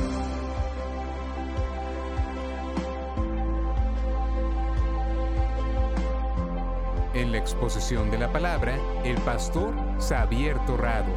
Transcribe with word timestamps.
En 7.13 7.31
la 7.31 7.37
exposición 7.37 8.09
de 8.09 8.17
la 8.17 8.31
palabra, 8.31 8.75
el 9.03 9.21
pastor 9.21 9.75
Xavier 9.99 10.57
Torrado. 10.65 11.13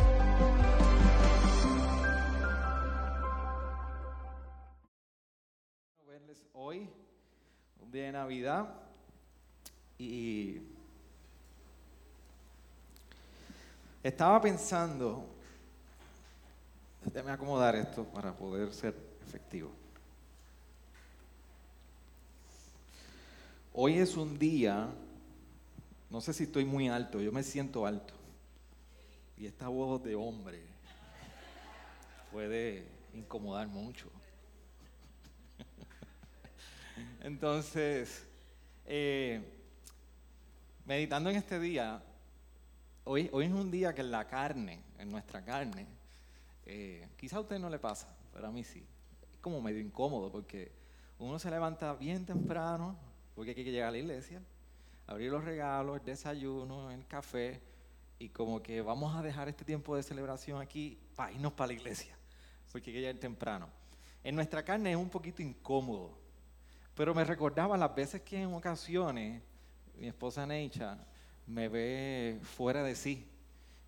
Y 9.99 10.61
estaba 14.03 14.41
pensando, 14.41 15.25
déjame 17.05 17.33
acomodar 17.33 17.75
esto 17.77 18.05
para 18.05 18.33
poder 18.33 18.73
ser 18.73 18.95
efectivo. 19.27 19.71
Hoy 23.73 23.99
es 23.99 24.17
un 24.17 24.39
día, 24.39 24.89
no 26.11 26.21
sé 26.21 26.33
si 26.33 26.45
estoy 26.45 26.65
muy 26.65 26.89
alto, 26.89 27.21
yo 27.21 27.33
me 27.33 27.43
siento 27.43 27.87
alto, 27.87 28.15
y 29.37 29.47
esta 29.47 29.69
voz 29.69 30.03
de 30.05 30.15
hombre 30.15 30.61
puede 32.31 32.85
incomodar 33.15 33.69
mucho. 33.69 34.11
Entonces, 37.21 38.25
eh, 38.87 39.54
meditando 40.85 41.31
en 41.31 41.37
este 41.37 41.59
día, 41.59 42.03
hoy, 43.05 43.31
hoy 43.33 43.47
es 43.47 43.53
un 43.53 43.71
día 43.71 43.95
que 43.95 44.03
en 44.03 44.11
la 44.11 44.27
carne, 44.27 44.81
en 44.99 45.11
nuestra 45.11 45.45
carne, 45.45 45.87
eh, 46.67 47.09
quizá 47.17 47.37
a 47.37 47.41
usted 47.41 47.59
no 47.59 47.71
le 47.71 47.79
pasa, 47.79 48.15
pero 48.33 48.49
a 48.49 48.51
mí 48.51 48.65
sí. 48.65 48.87
Es 49.33 49.41
como 49.41 49.61
medio 49.61 49.81
incómodo 49.81 50.31
porque 50.31 50.73
uno 51.19 51.39
se 51.39 51.51
levanta 51.51 51.95
bien 51.95 52.27
temprano, 52.27 52.97
porque 53.35 53.51
hay 53.51 53.65
que 53.65 53.65
llegar 53.65 53.89
a 53.89 53.93
la 53.93 53.99
iglesia, 53.99 54.43
abrir 55.07 55.31
los 55.31 55.45
regalos, 55.45 55.99
el 55.99 56.05
desayuno, 56.05 56.91
el 56.91 57.07
café, 57.07 57.61
y 58.19 58.29
como 58.29 58.63
que 58.63 58.81
vamos 58.81 59.15
a 59.17 59.23
dejar 59.23 59.49
este 59.49 59.65
tiempo 59.65 59.97
de 59.97 60.03
celebración 60.03 60.61
aquí 60.61 60.99
para 61.17 61.33
irnos 61.33 61.53
para 61.53 61.69
la 61.69 61.73
iglesia, 61.75 62.17
porque 62.71 62.91
hay 62.91 62.95
que 62.95 63.01
llegar 63.01 63.17
temprano. 63.17 63.69
En 64.23 64.35
nuestra 64.35 64.65
carne 64.65 64.93
es 64.93 64.97
un 64.97 65.11
poquito 65.11 65.43
incómodo, 65.43 66.17
pero 66.95 67.15
me 67.15 67.25
recordaba 67.25 67.77
las 67.77 67.95
veces 67.95 68.23
que 68.23 68.41
en 68.41 68.55
ocasiones 68.55 69.43
mi 69.99 70.07
esposa 70.09 70.47
Neicha 70.47 70.99
me 71.47 71.69
ve 71.69 72.39
fuera 72.43 72.83
de 72.83 72.95
sí 72.95 73.27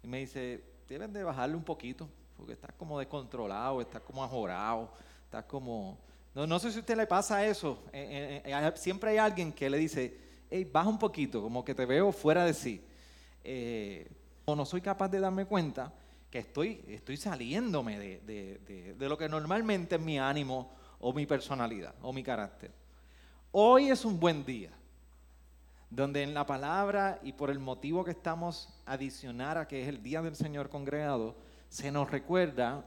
y 0.02 0.06
me 0.08 0.18
dice, 0.20 0.62
deben 0.88 1.12
de 1.12 1.24
bajarle 1.24 1.56
un 1.56 1.64
poquito, 1.64 2.08
porque 2.36 2.52
estás 2.52 2.72
como 2.78 2.98
descontrolado, 2.98 3.80
estás 3.80 4.02
como 4.02 4.22
ajorado, 4.22 4.90
estás 5.24 5.44
como... 5.44 5.98
No, 6.34 6.46
no 6.46 6.58
sé 6.58 6.70
si 6.70 6.76
a 6.76 6.80
usted 6.80 6.96
le 6.96 7.06
pasa 7.06 7.44
eso, 7.46 7.82
eh, 7.92 8.42
eh, 8.44 8.52
eh, 8.52 8.72
siempre 8.76 9.10
hay 9.12 9.16
alguien 9.18 9.52
que 9.52 9.70
le 9.70 9.78
dice, 9.78 10.16
hey, 10.50 10.68
baja 10.70 10.88
un 10.88 10.98
poquito, 10.98 11.40
como 11.42 11.64
que 11.64 11.74
te 11.74 11.86
veo 11.86 12.12
fuera 12.12 12.44
de 12.44 12.52
sí. 12.52 12.84
Eh, 13.42 14.06
o 14.44 14.54
no 14.54 14.66
soy 14.66 14.80
capaz 14.82 15.08
de 15.08 15.18
darme 15.18 15.46
cuenta 15.46 15.92
que 16.30 16.41
estoy, 16.41 16.84
estoy 16.88 17.16
saliéndome 17.16 17.98
de, 17.98 18.20
de- 18.20 18.58
de- 18.58 18.94
de 18.94 19.08
lo 19.08 19.16
que 19.16 19.28
normalmente 19.28 19.94
es 19.96 20.00
mi 20.00 20.18
ánimo 20.18 20.70
o 21.00 21.12
mi 21.12 21.24
personalidad 21.26 21.94
o 22.02 22.12
mi 22.12 22.22
carácter. 22.22 22.70
Hoy 23.52 23.88
es 23.88 24.04
un 24.04 24.20
buen 24.20 24.44
día, 24.44 24.70
donde 25.90 26.22
en 26.22 26.34
la 26.34 26.46
palabra 26.46 27.20
y 27.22 27.32
por 27.32 27.50
el 27.50 27.58
motivo 27.58 28.04
que 28.04 28.10
estamos 28.10 28.69
adicionar 28.86 29.58
a 29.58 29.69
que 29.69 29.82
es 29.82 29.88
el 29.88 30.02
día 30.02 30.20
del 30.22 30.36
Señor 30.36 30.69
congregado, 30.69 31.36
se 31.69 31.92
nos 31.92 32.10
recuerda 32.10 32.84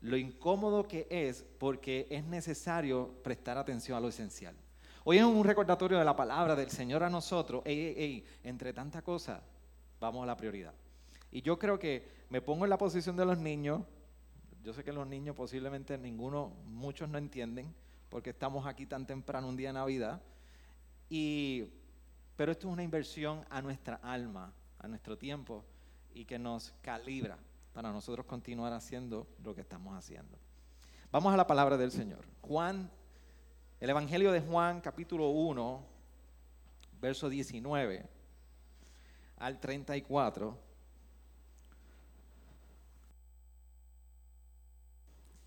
lo 0.00 0.16
incómodo 0.16 0.86
que 0.86 1.06
es 1.10 1.44
porque 1.58 2.06
es 2.10 2.24
necesario 2.24 3.10
prestar 3.22 3.56
atención 3.56 3.96
a 3.96 4.00
lo 4.00 4.08
esencial. 4.08 4.54
Hoy 5.04 5.18
es 5.18 5.24
un 5.24 5.44
recordatorio 5.44 5.98
de 5.98 6.04
la 6.04 6.16
palabra 6.16 6.56
del 6.56 6.70
Señor 6.70 7.02
a 7.02 7.10
nosotros. 7.10 7.62
Ey, 7.64 7.78
ey, 7.78 7.94
ey, 7.96 8.24
entre 8.42 8.72
tanta 8.72 9.02
cosa, 9.02 9.42
vamos 10.00 10.22
a 10.22 10.26
la 10.26 10.36
prioridad. 10.36 10.74
Y 11.30 11.42
yo 11.42 11.58
creo 11.58 11.78
que 11.78 12.06
me 12.30 12.40
pongo 12.40 12.64
en 12.64 12.70
la 12.70 12.78
posición 12.78 13.16
de 13.16 13.24
los 13.24 13.38
niños. 13.38 13.82
Yo 14.62 14.72
sé 14.72 14.82
que 14.82 14.92
los 14.92 15.06
niños 15.06 15.36
posiblemente 15.36 15.98
ninguno, 15.98 16.52
muchos 16.66 17.08
no 17.08 17.18
entienden, 17.18 17.74
porque 18.08 18.30
estamos 18.30 18.66
aquí 18.66 18.86
tan 18.86 19.06
temprano 19.06 19.48
un 19.48 19.56
día 19.56 19.68
de 19.68 19.74
Navidad. 19.74 20.22
Y, 21.10 21.64
pero 22.36 22.52
esto 22.52 22.68
es 22.68 22.72
una 22.72 22.82
inversión 22.82 23.44
a 23.50 23.62
nuestra 23.62 23.96
alma, 24.02 24.52
a 24.78 24.88
nuestro 24.88 25.16
tiempo, 25.16 25.64
y 26.14 26.24
que 26.24 26.38
nos 26.38 26.72
calibra 26.82 27.38
para 27.72 27.90
nosotros 27.92 28.26
continuar 28.26 28.72
haciendo 28.72 29.26
lo 29.42 29.54
que 29.54 29.60
estamos 29.60 29.96
haciendo. 29.96 30.38
Vamos 31.10 31.32
a 31.32 31.36
la 31.36 31.46
palabra 31.46 31.76
del 31.76 31.90
Señor. 31.90 32.24
Juan, 32.42 32.90
el 33.80 33.90
Evangelio 33.90 34.32
de 34.32 34.40
Juan, 34.40 34.80
capítulo 34.80 35.28
1, 35.28 35.84
verso 37.00 37.28
19 37.28 38.08
al 39.38 39.60
34. 39.60 40.58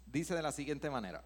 Dice 0.05 0.35
de 0.35 0.41
la 0.41 0.51
siguiente 0.51 0.89
manera. 0.89 1.23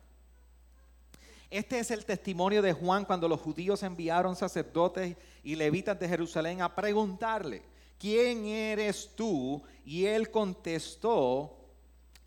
Este 1.51 1.79
es 1.79 1.91
el 1.91 2.05
testimonio 2.05 2.61
de 2.61 2.71
Juan 2.71 3.03
cuando 3.03 3.27
los 3.27 3.41
judíos 3.41 3.83
enviaron 3.83 4.37
sacerdotes 4.37 5.17
y 5.43 5.55
levitas 5.55 5.99
de 5.99 6.07
Jerusalén 6.07 6.61
a 6.61 6.73
preguntarle, 6.73 7.61
¿quién 7.99 8.45
eres 8.45 9.11
tú? 9.17 9.61
Y 9.85 10.05
él 10.05 10.31
contestó, 10.31 11.57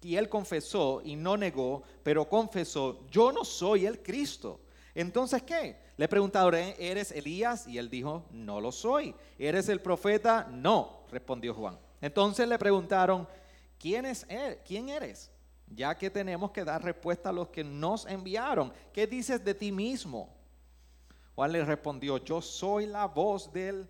y 0.03 0.17
él 0.17 0.29
confesó 0.29 1.01
y 1.03 1.17
no 1.17 1.39
negó, 1.39 1.83
pero 2.03 2.29
confesó, 2.29 3.07
yo 3.11 3.33
no 3.33 3.47
soy 3.47 3.87
el 3.87 4.03
Cristo. 4.03 4.61
Entonces, 4.95 5.43
¿qué? 5.43 5.77
Le 5.97 6.07
preguntaron, 6.07 6.75
¿eres 6.79 7.11
Elías? 7.11 7.67
Y 7.67 7.79
él 7.79 7.89
dijo, 7.89 8.27
no 8.31 8.61
lo 8.61 8.71
soy. 8.73 9.15
¿Eres 9.39 9.71
el 9.71 9.81
profeta? 9.81 10.47
No, 10.51 11.05
respondió 11.11 11.55
Juan. 11.55 11.79
Entonces 12.03 12.47
le 12.47 12.59
preguntaron, 12.59 13.27
¿quién 13.79 14.05
es 14.05 14.27
él? 14.29 14.59
¿Quién 14.67 14.91
eres? 14.91 15.31
Ya 15.69 15.97
que 15.97 16.11
tenemos 16.11 16.51
que 16.51 16.65
dar 16.65 16.83
respuesta 16.83 17.31
a 17.31 17.33
los 17.33 17.49
que 17.49 17.65
nos 17.65 18.07
enviaron. 18.07 18.73
¿Qué 18.93 19.07
dices 19.07 19.45
de 19.45 19.55
ti 19.55 19.73
mismo? 19.73 20.35
Juan 21.35 21.53
le 21.53 21.65
respondió, 21.65 22.19
yo 22.19 22.41
soy 22.41 22.87
la 22.87 23.07
voz 23.07 23.53
del 23.53 23.89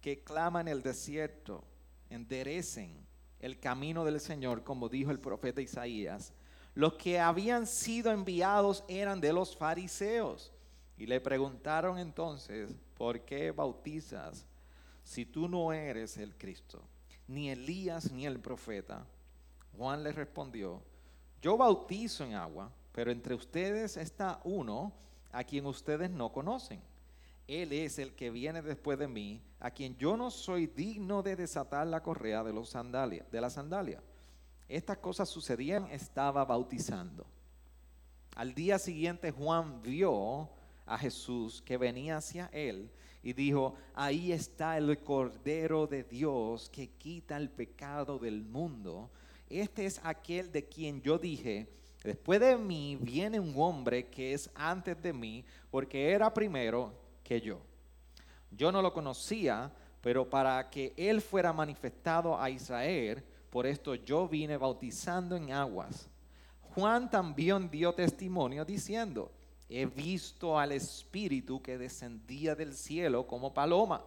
que 0.00 0.22
clama 0.22 0.60
en 0.60 0.68
el 0.68 0.82
desierto. 0.82 1.64
Enderecen 2.10 3.04
el 3.40 3.58
camino 3.58 4.04
del 4.04 4.20
Señor, 4.20 4.62
como 4.62 4.88
dijo 4.88 5.10
el 5.10 5.18
profeta 5.18 5.60
Isaías. 5.60 6.32
Los 6.74 6.94
que 6.94 7.20
habían 7.20 7.66
sido 7.66 8.10
enviados 8.10 8.84
eran 8.88 9.20
de 9.20 9.32
los 9.32 9.56
fariseos. 9.56 10.52
Y 10.96 11.06
le 11.06 11.20
preguntaron 11.20 11.98
entonces, 11.98 12.74
¿por 12.96 13.20
qué 13.24 13.50
bautizas 13.50 14.46
si 15.02 15.26
tú 15.26 15.48
no 15.48 15.72
eres 15.72 16.16
el 16.16 16.36
Cristo, 16.36 16.82
ni 17.26 17.50
Elías 17.50 18.12
ni 18.12 18.26
el 18.26 18.38
profeta? 18.38 19.04
Juan 19.76 20.04
le 20.04 20.12
respondió, 20.12 20.82
yo 21.44 21.58
bautizo 21.58 22.24
en 22.24 22.32
agua, 22.32 22.72
pero 22.90 23.12
entre 23.12 23.34
ustedes 23.34 23.98
está 23.98 24.40
uno 24.44 24.94
a 25.30 25.44
quien 25.44 25.66
ustedes 25.66 26.08
no 26.08 26.32
conocen. 26.32 26.80
Él 27.46 27.70
es 27.74 27.98
el 27.98 28.14
que 28.14 28.30
viene 28.30 28.62
después 28.62 28.98
de 28.98 29.08
mí, 29.08 29.42
a 29.60 29.70
quien 29.70 29.94
yo 29.98 30.16
no 30.16 30.30
soy 30.30 30.66
digno 30.68 31.22
de 31.22 31.36
desatar 31.36 31.86
la 31.86 32.02
correa 32.02 32.42
de, 32.42 32.54
los 32.54 32.70
sandalia, 32.70 33.26
de 33.30 33.40
la 33.42 33.50
sandalia. 33.50 34.02
Estas 34.70 34.96
cosas 34.96 35.28
sucedían, 35.28 35.86
estaba 35.90 36.46
bautizando. 36.46 37.26
Al 38.36 38.54
día 38.54 38.78
siguiente 38.78 39.30
Juan 39.30 39.82
vio 39.82 40.48
a 40.86 40.96
Jesús 40.96 41.60
que 41.60 41.76
venía 41.76 42.16
hacia 42.16 42.48
él 42.54 42.90
y 43.22 43.34
dijo, 43.34 43.74
ahí 43.92 44.32
está 44.32 44.78
el 44.78 44.98
Cordero 45.00 45.86
de 45.86 46.04
Dios 46.04 46.70
que 46.70 46.88
quita 46.88 47.36
el 47.36 47.50
pecado 47.50 48.18
del 48.18 48.46
mundo. 48.46 49.10
Este 49.48 49.86
es 49.86 50.00
aquel 50.02 50.50
de 50.50 50.64
quien 50.64 51.00
yo 51.02 51.18
dije, 51.18 51.68
después 52.02 52.40
de 52.40 52.56
mí 52.56 52.96
viene 53.00 53.38
un 53.38 53.54
hombre 53.56 54.08
que 54.08 54.32
es 54.32 54.50
antes 54.54 55.00
de 55.02 55.12
mí, 55.12 55.44
porque 55.70 56.10
era 56.10 56.32
primero 56.32 56.92
que 57.22 57.40
yo. 57.40 57.60
Yo 58.50 58.70
no 58.70 58.80
lo 58.82 58.92
conocía, 58.92 59.72
pero 60.00 60.28
para 60.28 60.70
que 60.70 60.92
él 60.96 61.20
fuera 61.20 61.52
manifestado 61.52 62.40
a 62.40 62.50
Israel, 62.50 63.22
por 63.50 63.66
esto 63.66 63.94
yo 63.94 64.28
vine 64.28 64.56
bautizando 64.56 65.36
en 65.36 65.52
aguas. 65.52 66.08
Juan 66.74 67.08
también 67.08 67.70
dio 67.70 67.92
testimonio 67.92 68.64
diciendo, 68.64 69.30
he 69.68 69.86
visto 69.86 70.58
al 70.58 70.72
Espíritu 70.72 71.62
que 71.62 71.78
descendía 71.78 72.54
del 72.54 72.74
cielo 72.74 73.26
como 73.26 73.54
paloma 73.54 74.04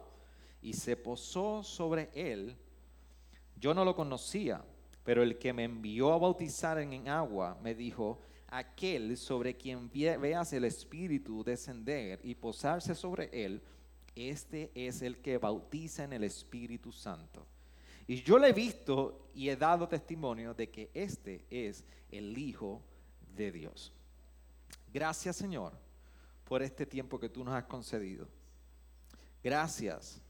y 0.62 0.74
se 0.74 0.96
posó 0.96 1.62
sobre 1.62 2.10
él. 2.14 2.56
Yo 3.56 3.74
no 3.74 3.84
lo 3.84 3.96
conocía, 3.96 4.62
pero 5.04 5.22
el 5.22 5.38
que 5.38 5.52
me 5.52 5.64
envió 5.64 6.12
a 6.12 6.18
bautizar 6.18 6.78
en 6.78 7.08
agua 7.08 7.58
me 7.62 7.74
dijo, 7.74 8.20
aquel 8.48 9.16
sobre 9.16 9.56
quien 9.56 9.90
veas 9.90 10.52
el 10.52 10.64
Espíritu 10.64 11.44
descender 11.44 12.20
y 12.22 12.34
posarse 12.34 12.94
sobre 12.94 13.30
él, 13.32 13.62
este 14.14 14.70
es 14.74 15.02
el 15.02 15.18
que 15.18 15.38
bautiza 15.38 16.04
en 16.04 16.12
el 16.12 16.24
Espíritu 16.24 16.92
Santo. 16.92 17.46
Y 18.06 18.22
yo 18.22 18.38
le 18.38 18.48
he 18.48 18.52
visto 18.52 19.28
y 19.34 19.50
he 19.50 19.56
dado 19.56 19.86
testimonio 19.86 20.54
de 20.54 20.70
que 20.70 20.90
este 20.94 21.44
es 21.50 21.84
el 22.10 22.36
Hijo 22.36 22.82
de 23.36 23.52
Dios. 23.52 23.92
Gracias 24.92 25.36
Señor 25.36 25.72
por 26.44 26.62
este 26.62 26.86
tiempo 26.86 27.20
que 27.20 27.28
tú 27.28 27.44
nos 27.44 27.54
has 27.54 27.64
concedido. 27.64 28.26
Gracias 29.44 30.20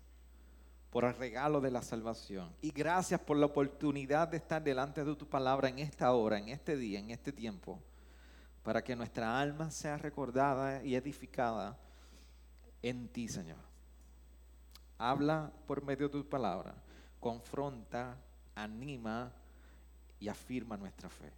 por 0.91 1.05
el 1.05 1.15
regalo 1.15 1.61
de 1.61 1.71
la 1.71 1.83
salvación. 1.83 2.55
Y 2.61 2.71
gracias 2.71 3.21
por 3.21 3.37
la 3.37 3.47
oportunidad 3.47 4.29
de 4.29 4.39
estar 4.39 4.63
delante 4.63 5.05
de 5.05 5.15
tu 5.15 5.27
palabra 5.29 5.69
en 5.69 5.79
esta 5.79 6.13
hora, 6.13 6.39
en 6.39 6.49
este 6.49 6.77
día, 6.77 6.99
en 6.99 7.11
este 7.11 7.33
tiempo, 7.33 7.81
para 8.63 8.83
que 8.83 8.97
nuestra 8.97 9.41
alma 9.41 9.71
sea 9.71 9.99
recordada 9.99 10.83
y 10.83 10.95
edificada 10.95 11.79
en 12.83 13.09
ti, 13.09 13.29
Señor. 13.29 13.59
Habla 14.97 15.53
por 15.67 15.83
medio 15.83 16.09
de 16.09 16.13
tu 16.13 16.29
palabra 16.29 16.75
confronta, 17.21 18.17
anima 18.55 19.33
y 20.21 20.29
afirma 20.29 20.77
nuestra 20.77 21.09
fe. 21.09 21.33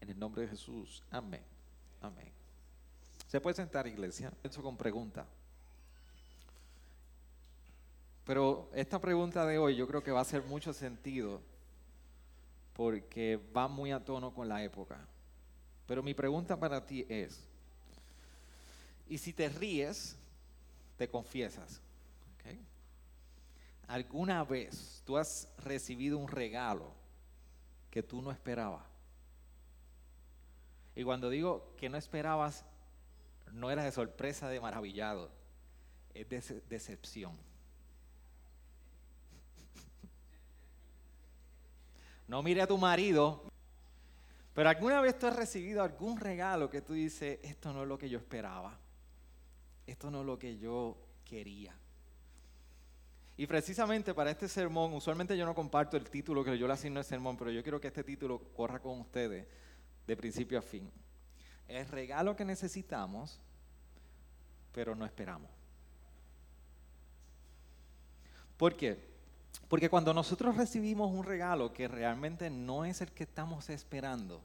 En 0.00 0.10
el 0.10 0.18
nombre 0.18 0.42
de 0.42 0.48
Jesús. 0.48 1.02
Amén. 1.10 1.44
Amén. 2.00 2.32
Se 3.26 3.40
puede 3.40 3.56
sentar, 3.56 3.86
iglesia. 3.86 4.32
Eso 4.42 4.62
con 4.62 4.76
pregunta. 4.76 5.26
Pero 8.30 8.70
esta 8.72 9.00
pregunta 9.00 9.44
de 9.44 9.58
hoy 9.58 9.74
yo 9.74 9.88
creo 9.88 10.04
que 10.04 10.12
va 10.12 10.20
a 10.20 10.22
hacer 10.22 10.44
mucho 10.44 10.72
sentido 10.72 11.40
porque 12.74 13.40
va 13.56 13.66
muy 13.66 13.90
a 13.90 14.04
tono 14.04 14.32
con 14.32 14.48
la 14.48 14.62
época. 14.62 15.00
Pero 15.88 16.00
mi 16.00 16.14
pregunta 16.14 16.56
para 16.56 16.86
ti 16.86 17.04
es, 17.08 17.40
¿y 19.08 19.18
si 19.18 19.32
te 19.32 19.48
ríes, 19.48 20.16
te 20.96 21.08
confiesas? 21.08 21.80
¿Alguna 23.88 24.44
vez 24.44 25.02
tú 25.04 25.16
has 25.16 25.48
recibido 25.64 26.16
un 26.16 26.28
regalo 26.28 26.92
que 27.90 28.04
tú 28.04 28.22
no 28.22 28.30
esperabas? 28.30 28.86
Y 30.94 31.02
cuando 31.02 31.30
digo 31.30 31.74
que 31.76 31.88
no 31.88 31.96
esperabas, 31.96 32.64
no 33.50 33.72
era 33.72 33.82
de 33.82 33.90
sorpresa, 33.90 34.48
de 34.48 34.60
maravillado, 34.60 35.32
es 36.14 36.28
de 36.28 36.62
decepción. 36.68 37.49
No 42.30 42.44
mire 42.44 42.62
a 42.62 42.66
tu 42.68 42.78
marido, 42.78 43.42
pero 44.54 44.68
alguna 44.68 45.00
vez 45.00 45.18
tú 45.18 45.26
has 45.26 45.34
recibido 45.34 45.82
algún 45.82 46.16
regalo 46.16 46.70
que 46.70 46.80
tú 46.80 46.92
dices, 46.92 47.40
esto 47.42 47.72
no 47.72 47.82
es 47.82 47.88
lo 47.88 47.98
que 47.98 48.08
yo 48.08 48.18
esperaba, 48.18 48.78
esto 49.84 50.12
no 50.12 50.20
es 50.20 50.26
lo 50.26 50.38
que 50.38 50.56
yo 50.56 50.96
quería. 51.24 51.74
Y 53.36 53.48
precisamente 53.48 54.14
para 54.14 54.30
este 54.30 54.46
sermón, 54.46 54.92
usualmente 54.92 55.36
yo 55.36 55.44
no 55.44 55.56
comparto 55.56 55.96
el 55.96 56.08
título 56.08 56.44
que 56.44 56.56
yo 56.56 56.68
le 56.68 56.74
asigno 56.74 57.00
al 57.00 57.04
sermón, 57.04 57.36
pero 57.36 57.50
yo 57.50 57.64
quiero 57.64 57.80
que 57.80 57.88
este 57.88 58.04
título 58.04 58.38
corra 58.54 58.78
con 58.78 59.00
ustedes 59.00 59.48
de 60.06 60.16
principio 60.16 60.60
a 60.60 60.62
fin. 60.62 60.88
El 61.66 61.88
regalo 61.88 62.36
que 62.36 62.44
necesitamos, 62.44 63.40
pero 64.70 64.94
no 64.94 65.04
esperamos. 65.04 65.50
¿Por 68.56 68.76
qué? 68.76 69.09
Porque 69.68 69.88
cuando 69.88 70.12
nosotros 70.12 70.56
recibimos 70.56 71.12
un 71.12 71.24
regalo 71.24 71.72
que 71.72 71.88
realmente 71.88 72.50
no 72.50 72.84
es 72.84 73.00
el 73.00 73.12
que 73.12 73.24
estamos 73.24 73.70
esperando 73.70 74.42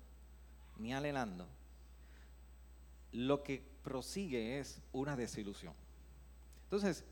ni 0.78 0.94
anhelando, 0.94 1.48
lo 3.12 3.44
que 3.44 3.64
prosigue 3.84 4.60
es 4.60 4.82
una 4.92 5.16
desilusión. 5.16 5.74
Entonces, 6.64 7.06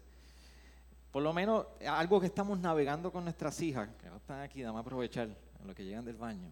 por 1.12 1.24
lo 1.24 1.31
menos 1.31 1.68
algo 1.88 2.19
que 2.19 2.25
estamos 2.25 2.60
navegando 2.60 3.12
con 3.12 3.24
nuestras 3.24 3.62
hijas, 3.62 3.90
que 4.01 4.10
no 4.10 4.18
están 4.18 4.42
aquí, 4.42 4.62
dame 4.62 4.80
aprovechar 4.80 5.28
en 5.28 5.68
lo 5.68 5.74
que 5.75 5.86
llegan 5.86 6.04
del 6.04 6.18
baño, 6.18 6.51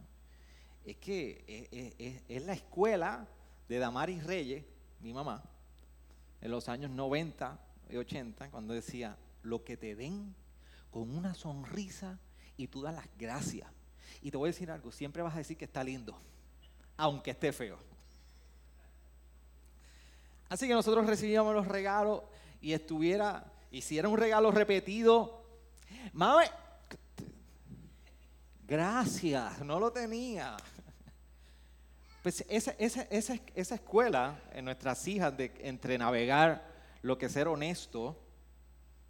es 0.85 0.97
que 0.97 2.23
es, 2.27 2.45
la 2.45 2.53
escuela 2.53 3.27
de 3.67 3.79
Damaris 3.79 4.23
Reyes, 4.23 4.63
mi 4.99 5.13
mamá, 5.13 5.43
en 6.41 6.51
los 6.51 6.69
años 6.69 6.91
90 6.91 7.59
y 7.89 7.97
80, 7.97 8.49
cuando 8.49 8.73
decía, 8.73 9.17
lo 9.43 9.63
que 9.63 9.77
te 9.77 9.95
den 9.95 10.35
con 10.91 11.15
una 11.15 11.33
sonrisa 11.33 12.19
y 12.57 12.67
tú 12.67 12.81
das 12.81 12.93
las 12.93 13.07
gracias. 13.17 13.67
Y 14.21 14.29
te 14.29 14.37
voy 14.37 14.49
a 14.49 14.51
decir 14.51 14.69
algo, 14.69 14.91
siempre 14.91 15.23
vas 15.23 15.33
a 15.33 15.39
decir 15.39 15.57
que 15.57 15.65
está 15.65 15.83
lindo, 15.83 16.15
aunque 16.97 17.31
esté 17.31 17.51
feo. 17.51 17.77
Así 20.49 20.67
que 20.67 20.73
nosotros 20.73 21.05
recibíamos 21.05 21.55
los 21.55 21.67
regalos 21.67 22.23
y 22.61 22.73
estuviera 22.73 23.51
y 23.71 23.81
si 23.81 23.97
un 24.01 24.17
regalo 24.17 24.51
repetido, 24.51 25.41
mami, 26.11 26.45
gracias, 28.67 29.61
no 29.61 29.79
lo 29.79 29.93
tenía. 29.93 30.57
Pues 32.21 32.45
esa, 32.49 32.71
esa, 32.71 33.75
escuela 33.75 34.41
en 34.53 34.65
nuestras 34.65 35.07
hijas 35.07 35.35
de 35.37 35.53
entre 35.61 35.97
navegar 35.97 36.69
lo 37.01 37.17
que 37.17 37.27
es 37.27 37.31
ser 37.31 37.47
honesto, 37.47 38.21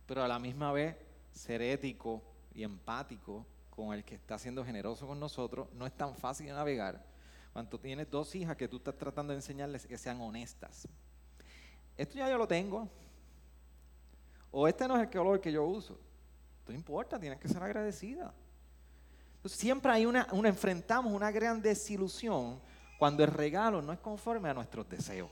pero 0.06 0.24
a 0.24 0.28
la 0.28 0.38
misma 0.38 0.72
vez 0.72 0.96
ser 1.32 1.62
ético 1.62 2.22
y 2.54 2.64
empático 2.64 3.46
con 3.70 3.94
el 3.94 4.04
que 4.04 4.16
está 4.16 4.38
siendo 4.38 4.64
generoso 4.64 5.08
con 5.08 5.20
nosotros, 5.20 5.68
no 5.74 5.86
es 5.86 5.94
tan 5.94 6.16
fácil 6.16 6.48
de 6.48 6.54
navegar 6.54 7.04
cuando 7.54 7.80
tienes 7.80 8.10
dos 8.10 8.34
hijas 8.36 8.56
que 8.56 8.68
tú 8.68 8.78
estás 8.78 8.98
tratando 8.98 9.34
de 9.34 9.38
enseñarles 9.38 9.86
que 9.86 9.98
sean 9.98 10.22
honestas. 10.22 10.88
Esto 11.98 12.18
ya 12.18 12.30
yo 12.30 12.38
lo 12.38 12.48
tengo, 12.48 12.90
o 14.52 14.68
este 14.68 14.88
no 14.88 14.96
es 14.96 15.04
el 15.04 15.10
color 15.10 15.40
que 15.42 15.52
yo 15.52 15.64
uso. 15.66 16.00
No 16.68 16.74
importa, 16.74 17.20
tienes 17.20 17.40
que 17.40 17.48
ser 17.48 17.62
agradecida. 17.62 18.34
siempre 19.46 19.92
hay 19.92 20.06
una, 20.06 20.28
enfrentamos 20.44 21.12
una 21.12 21.32
gran 21.32 21.62
desilusión 21.62 22.62
cuando 22.98 23.24
el 23.24 23.32
regalo 23.32 23.82
no 23.82 23.92
es 23.92 24.00
conforme 24.00 24.50
a 24.50 24.54
nuestros 24.54 24.88
deseos. 24.88 25.30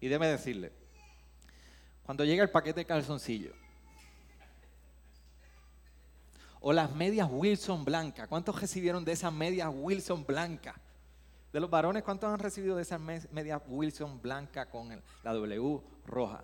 Y 0.00 0.08
déme 0.08 0.28
decirle, 0.28 0.72
cuando 2.04 2.24
llega 2.24 2.42
el 2.42 2.50
paquete 2.50 2.80
de 2.80 2.86
calzoncillo, 2.86 3.52
o 6.66 6.72
las 6.72 6.94
medias 6.94 7.28
Wilson 7.30 7.84
blancas, 7.84 8.26
¿cuántos 8.26 8.58
recibieron 8.58 9.04
de 9.04 9.12
esas 9.12 9.30
medias 9.30 9.70
Wilson 9.70 10.24
blancas? 10.24 10.74
De 11.52 11.60
los 11.60 11.68
varones, 11.68 12.02
¿cuántos 12.02 12.32
han 12.32 12.38
recibido 12.38 12.74
de 12.74 12.80
esas 12.80 12.98
medias 12.98 13.60
Wilson 13.68 14.18
blancas 14.22 14.66
con 14.68 14.88
la 15.22 15.32
W 15.34 15.82
roja? 16.06 16.40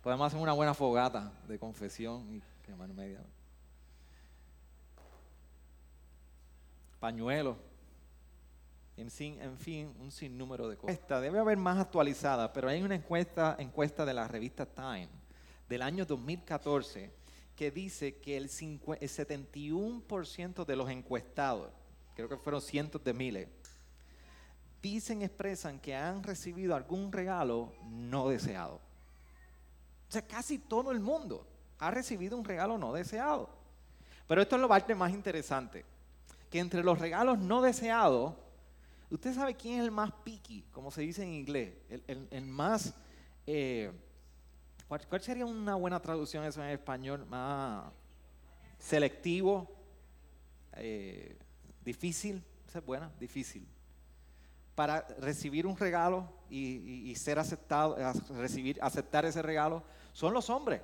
Podemos 0.00 0.28
hacer 0.28 0.40
una 0.40 0.52
buena 0.52 0.72
fogata 0.72 1.32
de 1.48 1.58
confesión 1.58 2.36
y 2.36 2.40
quemar 2.64 2.88
media. 2.90 3.18
Pañuelos. 7.00 7.56
En 8.96 9.10
fin, 9.10 9.40
en 9.40 9.58
fin, 9.58 9.92
un 9.98 10.12
sinnúmero 10.12 10.68
de 10.68 10.76
cosas. 10.76 10.94
Esta 10.94 11.20
debe 11.20 11.40
haber 11.40 11.56
más 11.56 11.78
actualizada, 11.78 12.52
pero 12.52 12.68
hay 12.68 12.80
una 12.80 12.94
encuesta, 12.94 13.56
encuesta 13.58 14.04
de 14.04 14.14
la 14.14 14.28
revista 14.28 14.64
Time 14.66 15.19
del 15.70 15.80
año 15.82 16.04
2014 16.04 17.12
que 17.54 17.70
dice 17.70 18.16
que 18.16 18.36
el, 18.36 18.44
el 18.44 18.50
71% 18.50 20.64
de 20.64 20.76
los 20.76 20.90
encuestados, 20.90 21.70
creo 22.16 22.28
que 22.28 22.36
fueron 22.36 22.60
cientos 22.60 23.04
de 23.04 23.14
miles, 23.14 23.48
dicen, 24.82 25.22
expresan 25.22 25.78
que 25.78 25.94
han 25.94 26.24
recibido 26.24 26.74
algún 26.74 27.12
regalo 27.12 27.72
no 27.84 28.28
deseado. 28.28 28.80
O 30.08 30.12
sea, 30.12 30.26
casi 30.26 30.58
todo 30.58 30.90
el 30.90 30.98
mundo 30.98 31.46
ha 31.78 31.92
recibido 31.92 32.36
un 32.36 32.44
regalo 32.44 32.76
no 32.76 32.92
deseado. 32.92 33.48
Pero 34.26 34.42
esto 34.42 34.56
es 34.56 34.62
lo 34.62 34.68
parte 34.68 34.96
más 34.96 35.12
interesante, 35.12 35.84
que 36.50 36.58
entre 36.58 36.82
los 36.82 36.98
regalos 36.98 37.38
no 37.38 37.62
deseados, 37.62 38.34
usted 39.08 39.34
sabe 39.34 39.54
quién 39.54 39.78
es 39.78 39.84
el 39.84 39.92
más 39.92 40.10
picky, 40.24 40.64
como 40.72 40.90
se 40.90 41.02
dice 41.02 41.22
en 41.22 41.32
inglés, 41.32 41.74
el, 42.08 42.42
más... 42.42 42.92
Eh, 43.46 43.92
¿cuál, 45.08 45.20
sería 45.20 45.46
una 45.46 45.76
buena 45.76 46.00
traducción 46.00 46.44
eso 46.44 46.62
en 46.62 46.70
español? 46.70 47.24
Más 47.26 47.92
selectivo, 48.78 49.68
eh, 50.74 51.36
difícil, 51.84 52.42
esa 52.66 52.78
es 52.78 52.84
buena, 52.84 53.10
difícil 53.18 53.66
para 54.80 55.06
recibir 55.18 55.66
un 55.66 55.76
regalo 55.76 56.26
y, 56.48 57.14
ser 57.14 57.38
aceptado, 57.38 57.98
recibir, 58.30 58.78
aceptar 58.80 59.26
ese 59.26 59.42
regalo, 59.42 59.82
son 60.14 60.32
los 60.32 60.48
hombres. 60.48 60.80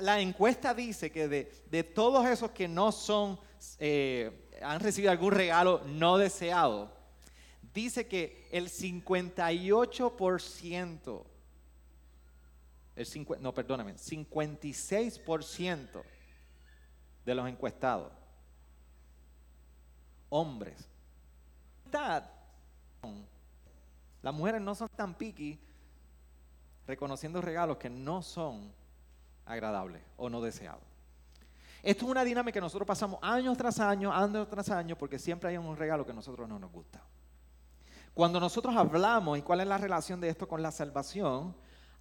La, 0.00 0.18
encuesta 0.18 0.72
dice 0.72 1.12
que 1.12 1.28
de, 1.28 1.84
todos 1.84 2.26
esos 2.26 2.52
que 2.52 2.68
no 2.68 2.90
son, 2.90 3.38
eh, 3.78 4.48
han 4.62 4.80
recibido 4.80 5.12
algún 5.12 5.32
regalo 5.32 5.82
no 5.84 6.16
deseado, 6.16 6.90
dice 7.74 8.08
que 8.08 8.48
el 8.50 8.70
58%, 8.70 11.22
el 12.96 13.06
no, 13.40 13.54
perdóname, 13.54 13.94
56% 13.94 16.02
de 17.24 17.34
los 17.34 17.48
encuestados 17.48 18.12
hombres. 20.30 20.88
Las 24.22 24.34
mujeres 24.34 24.60
no 24.60 24.74
son 24.74 24.88
tan 24.88 25.14
picky 25.14 25.58
reconociendo 26.86 27.40
regalos 27.40 27.76
que 27.76 27.88
no 27.88 28.22
son 28.22 28.72
agradables 29.44 30.02
o 30.16 30.28
no 30.28 30.40
deseados. 30.40 30.82
Esto 31.82 32.04
es 32.04 32.10
una 32.10 32.24
dinámica 32.24 32.54
que 32.54 32.60
nosotros 32.60 32.86
pasamos 32.86 33.20
años 33.22 33.56
tras 33.56 33.78
año, 33.78 34.12
años 34.12 34.48
tras 34.48 34.70
año, 34.70 34.96
porque 34.96 35.18
siempre 35.18 35.50
hay 35.50 35.56
un 35.56 35.76
regalo 35.76 36.04
que 36.04 36.10
a 36.10 36.14
nosotros 36.14 36.48
no 36.48 36.58
nos 36.58 36.72
gusta. 36.72 37.00
Cuando 38.12 38.40
nosotros 38.40 38.74
hablamos 38.74 39.38
y 39.38 39.42
cuál 39.42 39.60
es 39.60 39.66
la 39.66 39.78
relación 39.78 40.20
de 40.20 40.28
esto 40.28 40.48
con 40.48 40.62
la 40.62 40.72
salvación, 40.72 41.54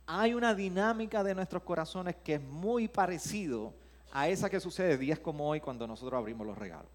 hay 0.07 0.33
una 0.33 0.53
dinámica 0.53 1.23
de 1.23 1.33
nuestros 1.33 1.63
corazones 1.63 2.15
que 2.23 2.35
es 2.35 2.41
muy 2.41 2.87
parecido 2.87 3.73
a 4.11 4.29
esa 4.29 4.49
que 4.49 4.59
sucede 4.59 4.97
días 4.97 5.19
como 5.19 5.49
hoy 5.49 5.59
cuando 5.59 5.87
nosotros 5.87 6.17
abrimos 6.17 6.45
los 6.45 6.57
regalos. 6.57 6.91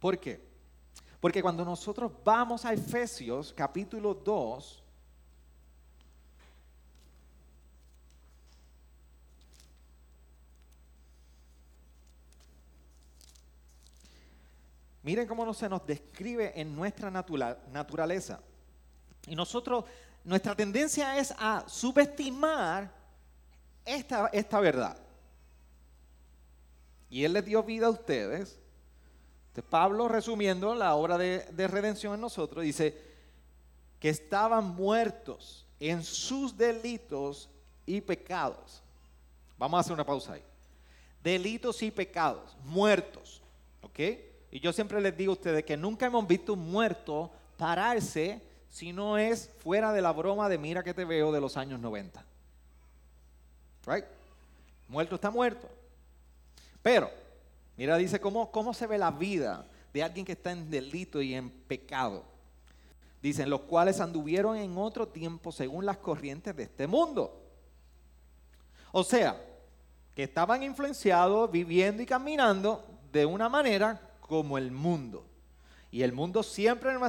¿Por 0.00 0.18
qué? 0.18 0.40
Porque 1.20 1.42
cuando 1.42 1.64
nosotros 1.64 2.10
vamos 2.24 2.64
a 2.64 2.72
Efesios 2.72 3.52
capítulo 3.52 4.14
2, 4.14 4.82
miren 15.04 15.28
cómo 15.28 15.54
se 15.54 15.68
nos 15.68 15.86
describe 15.86 16.60
en 16.60 16.74
nuestra 16.74 17.10
naturaleza. 17.10 18.40
Y 19.26 19.34
nosotros, 19.34 19.84
nuestra 20.24 20.54
tendencia 20.54 21.18
es 21.18 21.34
a 21.38 21.64
subestimar 21.68 22.90
esta, 23.84 24.28
esta 24.32 24.60
verdad. 24.60 24.96
Y 27.10 27.24
Él 27.24 27.32
les 27.34 27.44
dio 27.44 27.62
vida 27.62 27.86
a 27.86 27.90
ustedes 27.90 28.58
Pablo, 29.60 30.08
resumiendo 30.08 30.74
la 30.74 30.94
obra 30.94 31.18
de, 31.18 31.68
redención 31.68 32.14
en 32.14 32.22
nosotros, 32.22 32.64
dice 32.64 32.96
que 34.00 34.08
estaban 34.08 34.74
muertos 34.74 35.66
en 35.78 36.02
sus 36.02 36.56
delitos 36.56 37.50
y 37.84 38.00
pecados. 38.00 38.82
Vamos 39.58 39.76
a 39.76 39.80
hacer 39.80 39.92
una 39.92 40.06
pausa 40.06 40.34
ahí. 40.34 40.42
Delitos 41.22 41.82
y 41.82 41.90
pecados, 41.90 42.56
muertos. 42.64 43.42
¿Ok? 43.82 44.00
Y 44.50 44.60
yo 44.60 44.72
siempre 44.72 45.00
les 45.00 45.14
digo 45.14 45.32
a 45.32 45.34
ustedes 45.34 45.64
que 45.64 45.76
nunca 45.76 46.06
hemos 46.06 46.26
visto 46.26 46.54
un 46.54 46.70
muerto 46.70 47.30
pararse 47.58 48.40
si 48.72 48.92
no 48.92 49.18
es 49.18 49.48
fuera 49.62 49.92
de 49.92 50.02
la 50.02 50.10
broma 50.10 50.48
de 50.48 50.58
mira 50.58 50.82
que 50.82 50.94
te 50.94 51.04
veo 51.04 51.30
de 51.30 51.40
los 51.40 51.56
años 51.56 51.78
90. 51.78 52.24
Right? 53.86 54.04
Muerto 54.88 55.14
está 55.14 55.30
muerto. 55.30 55.68
Pero 56.82 57.22
Mira, 57.76 57.96
dice 57.96 58.20
cómo, 58.20 58.50
cómo 58.50 58.74
se 58.74 58.86
ve 58.86 58.98
la 58.98 59.10
vida 59.10 59.66
de 59.92 60.02
alguien 60.02 60.26
que 60.26 60.32
está 60.32 60.52
en 60.52 60.70
delito 60.70 61.22
y 61.22 61.34
en 61.34 61.50
pecado. 61.50 62.24
Dicen, 63.22 63.48
los 63.50 63.62
cuales 63.62 64.00
anduvieron 64.00 64.56
en 64.56 64.76
otro 64.76 65.08
tiempo 65.08 65.52
según 65.52 65.86
las 65.86 65.96
corrientes 65.96 66.54
de 66.54 66.64
este 66.64 66.86
mundo. 66.86 67.40
O 68.90 69.04
sea, 69.04 69.40
que 70.14 70.24
estaban 70.24 70.62
influenciados, 70.62 71.50
viviendo 71.50 72.02
y 72.02 72.06
caminando 72.06 72.84
de 73.10 73.24
una 73.24 73.48
manera 73.48 74.00
como 74.20 74.58
el 74.58 74.70
mundo. 74.70 75.24
Y 75.90 76.02
el 76.02 76.12
mundo 76.12 76.42
siempre 76.42 76.90
en, 76.92 77.00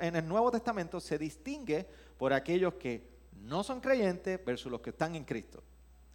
en 0.00 0.16
el 0.16 0.26
Nuevo 0.26 0.50
Testamento 0.50 1.00
se 1.00 1.18
distingue 1.18 1.86
por 2.18 2.32
aquellos 2.32 2.74
que 2.74 3.08
no 3.42 3.62
son 3.62 3.80
creyentes 3.80 4.44
versus 4.44 4.70
los 4.70 4.80
que 4.80 4.90
están 4.90 5.14
en 5.14 5.24
Cristo. 5.24 5.62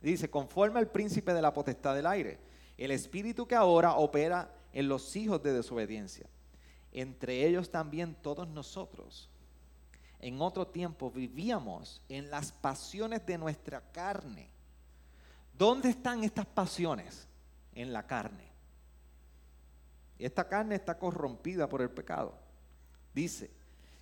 Dice, 0.02 0.30
conforme 0.30 0.80
al 0.80 0.90
príncipe 0.90 1.34
de 1.34 1.42
la 1.42 1.54
potestad 1.54 1.96
del 1.96 2.08
aire 2.08 2.52
el 2.78 2.90
espíritu 2.90 3.48
que 3.48 3.54
ahora 3.54 3.96
opera 3.96 4.52
en 4.74 4.88
los 4.88 5.16
hijos 5.16 5.44
de 5.44 5.54
desobediencia. 5.54 6.28
Entre 6.92 7.46
ellos 7.46 7.70
también 7.70 8.16
todos 8.16 8.48
nosotros. 8.48 9.30
En 10.20 10.42
otro 10.42 10.66
tiempo 10.66 11.12
vivíamos 11.12 12.02
en 12.10 12.32
las 12.32 12.52
pasiones 12.52 13.24
de 13.26 13.38
nuestra 13.38 13.82
carne. 13.92 14.50
¿Dónde 15.56 15.90
están 15.90 16.24
estas 16.24 16.48
pasiones? 16.48 17.28
En 17.76 17.94
la 17.94 18.08
carne. 18.08 18.50
Esta 20.18 20.48
carne 20.48 20.74
está 20.74 20.98
corrompida 20.98 21.70
por 21.70 21.84
el 21.84 21.92
pecado. 21.92 22.34
Dice, 23.14 23.52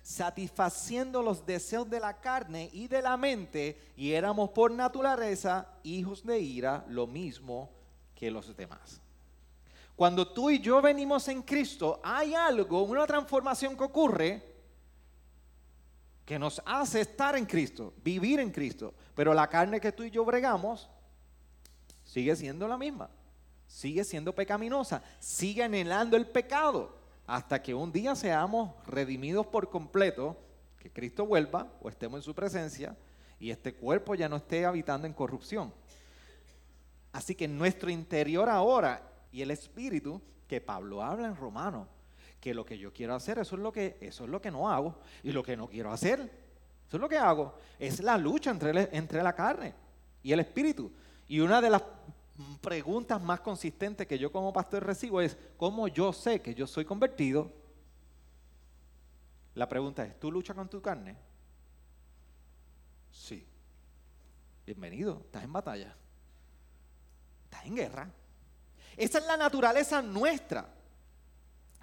satisfaciendo 0.02 1.22
los 1.22 1.44
deseos 1.44 1.88
de 1.88 2.00
la 2.00 2.20
carne 2.20 2.70
y 2.72 2.88
de 2.88 3.02
la 3.02 3.16
mente, 3.16 3.92
y 3.96 4.12
éramos 4.12 4.50
por 4.50 4.70
naturaleza 4.70 5.68
hijos 5.82 6.24
de 6.24 6.38
ira, 6.40 6.84
lo 6.88 7.06
mismo 7.06 7.70
que 8.14 8.30
los 8.30 8.56
demás. 8.56 9.00
Cuando 9.96 10.26
tú 10.32 10.50
y 10.50 10.60
yo 10.60 10.80
venimos 10.80 11.28
en 11.28 11.42
Cristo, 11.42 12.00
hay 12.02 12.34
algo, 12.34 12.82
una 12.82 13.06
transformación 13.06 13.76
que 13.76 13.84
ocurre 13.84 14.50
que 16.24 16.38
nos 16.38 16.62
hace 16.64 17.00
estar 17.00 17.36
en 17.36 17.44
Cristo, 17.44 17.92
vivir 18.04 18.38
en 18.40 18.50
Cristo. 18.50 18.94
Pero 19.16 19.34
la 19.34 19.48
carne 19.48 19.80
que 19.80 19.92
tú 19.92 20.04
y 20.04 20.10
yo 20.10 20.24
bregamos 20.24 20.88
sigue 22.04 22.34
siendo 22.36 22.68
la 22.68 22.78
misma, 22.78 23.10
sigue 23.66 24.04
siendo 24.04 24.34
pecaminosa, 24.34 25.02
sigue 25.18 25.64
anhelando 25.64 26.16
el 26.16 26.26
pecado 26.26 26.99
hasta 27.30 27.62
que 27.62 27.72
un 27.72 27.92
día 27.92 28.16
seamos 28.16 28.72
redimidos 28.88 29.46
por 29.46 29.70
completo, 29.70 30.36
que 30.80 30.90
Cristo 30.90 31.24
vuelva 31.24 31.72
o 31.80 31.88
estemos 31.88 32.18
en 32.18 32.22
su 32.24 32.34
presencia 32.34 32.96
y 33.38 33.52
este 33.52 33.72
cuerpo 33.72 34.16
ya 34.16 34.28
no 34.28 34.34
esté 34.34 34.66
habitando 34.66 35.06
en 35.06 35.12
corrupción. 35.12 35.72
Así 37.12 37.36
que 37.36 37.46
nuestro 37.46 37.88
interior 37.88 38.48
ahora 38.48 39.08
y 39.30 39.42
el 39.42 39.52
espíritu, 39.52 40.20
que 40.48 40.60
Pablo 40.60 41.04
habla 41.04 41.28
en 41.28 41.36
Romano, 41.36 41.86
que 42.40 42.52
lo 42.52 42.66
que 42.66 42.76
yo 42.76 42.92
quiero 42.92 43.14
hacer, 43.14 43.38
eso 43.38 43.54
es 43.54 43.62
lo 43.62 43.70
que, 43.70 43.96
eso 44.00 44.24
es 44.24 44.30
lo 44.30 44.42
que 44.42 44.50
no 44.50 44.68
hago, 44.68 44.98
y 45.22 45.30
lo 45.30 45.44
que 45.44 45.56
no 45.56 45.68
quiero 45.68 45.92
hacer, 45.92 46.18
eso 46.18 46.96
es 46.96 47.00
lo 47.00 47.08
que 47.08 47.18
hago, 47.18 47.54
es 47.78 48.00
la 48.00 48.18
lucha 48.18 48.50
entre, 48.50 48.88
entre 48.90 49.22
la 49.22 49.36
carne 49.36 49.72
y 50.24 50.32
el 50.32 50.40
espíritu. 50.40 50.90
Y 51.28 51.38
una 51.38 51.60
de 51.60 51.70
las 51.70 51.82
preguntas 52.60 53.20
más 53.22 53.40
consistentes 53.40 54.06
que 54.06 54.18
yo 54.18 54.30
como 54.30 54.52
pastor 54.52 54.84
recibo 54.84 55.20
es, 55.20 55.36
¿cómo 55.56 55.88
yo 55.88 56.12
sé 56.12 56.40
que 56.40 56.54
yo 56.54 56.66
soy 56.66 56.84
convertido? 56.84 57.52
La 59.54 59.68
pregunta 59.68 60.04
es, 60.04 60.18
¿tú 60.18 60.30
luchas 60.30 60.56
con 60.56 60.68
tu 60.68 60.80
carne? 60.80 61.16
Sí. 63.10 63.46
Bienvenido, 64.64 65.22
estás 65.24 65.44
en 65.44 65.52
batalla 65.52 65.96
estás 67.50 67.66
en 67.66 67.74
guerra. 67.74 68.10
Esa 68.96 69.18
es 69.18 69.26
la 69.26 69.36
naturaleza 69.36 70.00
nuestra. 70.00 70.72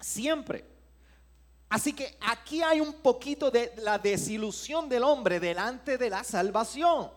Siempre. 0.00 0.64
Así 1.68 1.92
que 1.92 2.16
aquí 2.20 2.62
hay 2.62 2.80
un 2.80 2.94
poquito 2.94 3.50
de 3.50 3.74
la 3.82 3.98
desilusión 3.98 4.88
del 4.88 5.02
hombre 5.02 5.38
delante 5.38 5.98
de 5.98 6.08
la 6.08 6.24
salvación. 6.24 7.10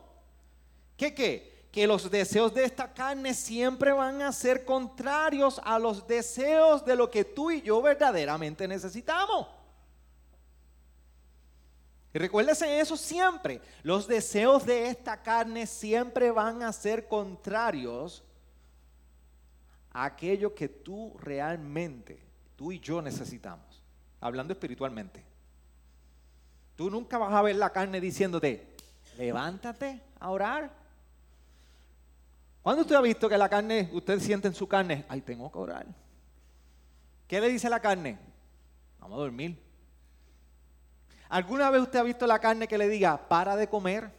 ¿Qué 0.96 1.14
qué? 1.14 1.51
Que 1.72 1.86
los 1.86 2.10
deseos 2.10 2.54
de 2.54 2.64
esta 2.64 2.92
carne 2.92 3.34
siempre 3.34 3.90
van 3.92 4.22
a 4.22 4.30
ser 4.30 4.64
contrarios 4.64 5.60
a 5.64 5.78
los 5.80 6.06
deseos 6.06 6.84
de 6.84 6.94
lo 6.94 7.10
que 7.10 7.24
tú 7.24 7.50
y 7.50 7.62
yo 7.62 7.82
verdaderamente 7.82 8.68
necesitamos. 8.68 9.48
Y 12.14 12.18
recuérdese 12.18 12.78
eso 12.78 12.96
siempre. 12.96 13.60
Los 13.82 14.06
deseos 14.06 14.66
de 14.66 14.88
esta 14.88 15.22
carne 15.22 15.66
siempre 15.66 16.30
van 16.30 16.62
a 16.62 16.72
ser 16.72 17.08
contrarios 17.08 18.22
aquello 19.92 20.54
que 20.54 20.68
tú 20.68 21.16
realmente, 21.18 22.22
tú 22.56 22.72
y 22.72 22.80
yo 22.80 23.00
necesitamos, 23.00 23.82
hablando 24.20 24.52
espiritualmente. 24.52 25.24
Tú 26.76 26.90
nunca 26.90 27.18
vas 27.18 27.32
a 27.32 27.42
ver 27.42 27.56
la 27.56 27.70
carne 27.70 28.00
diciéndote, 28.00 28.74
levántate 29.16 30.02
a 30.18 30.30
orar. 30.30 30.81
¿Cuándo 32.62 32.82
usted 32.82 32.94
ha 32.94 33.00
visto 33.00 33.28
que 33.28 33.36
la 33.36 33.48
carne, 33.48 33.90
usted 33.92 34.20
siente 34.20 34.48
en 34.48 34.54
su 34.54 34.68
carne, 34.68 35.04
ay, 35.08 35.20
tengo 35.20 35.50
que 35.50 35.58
orar? 35.58 35.86
¿Qué 37.26 37.40
le 37.40 37.48
dice 37.48 37.68
la 37.68 37.80
carne? 37.80 38.18
Vamos 39.00 39.18
a 39.18 39.22
dormir. 39.22 39.60
¿Alguna 41.28 41.70
vez 41.70 41.82
usted 41.82 41.98
ha 41.98 42.04
visto 42.04 42.26
la 42.26 42.38
carne 42.38 42.68
que 42.68 42.78
le 42.78 42.88
diga, 42.88 43.28
para 43.28 43.56
de 43.56 43.68
comer? 43.68 44.10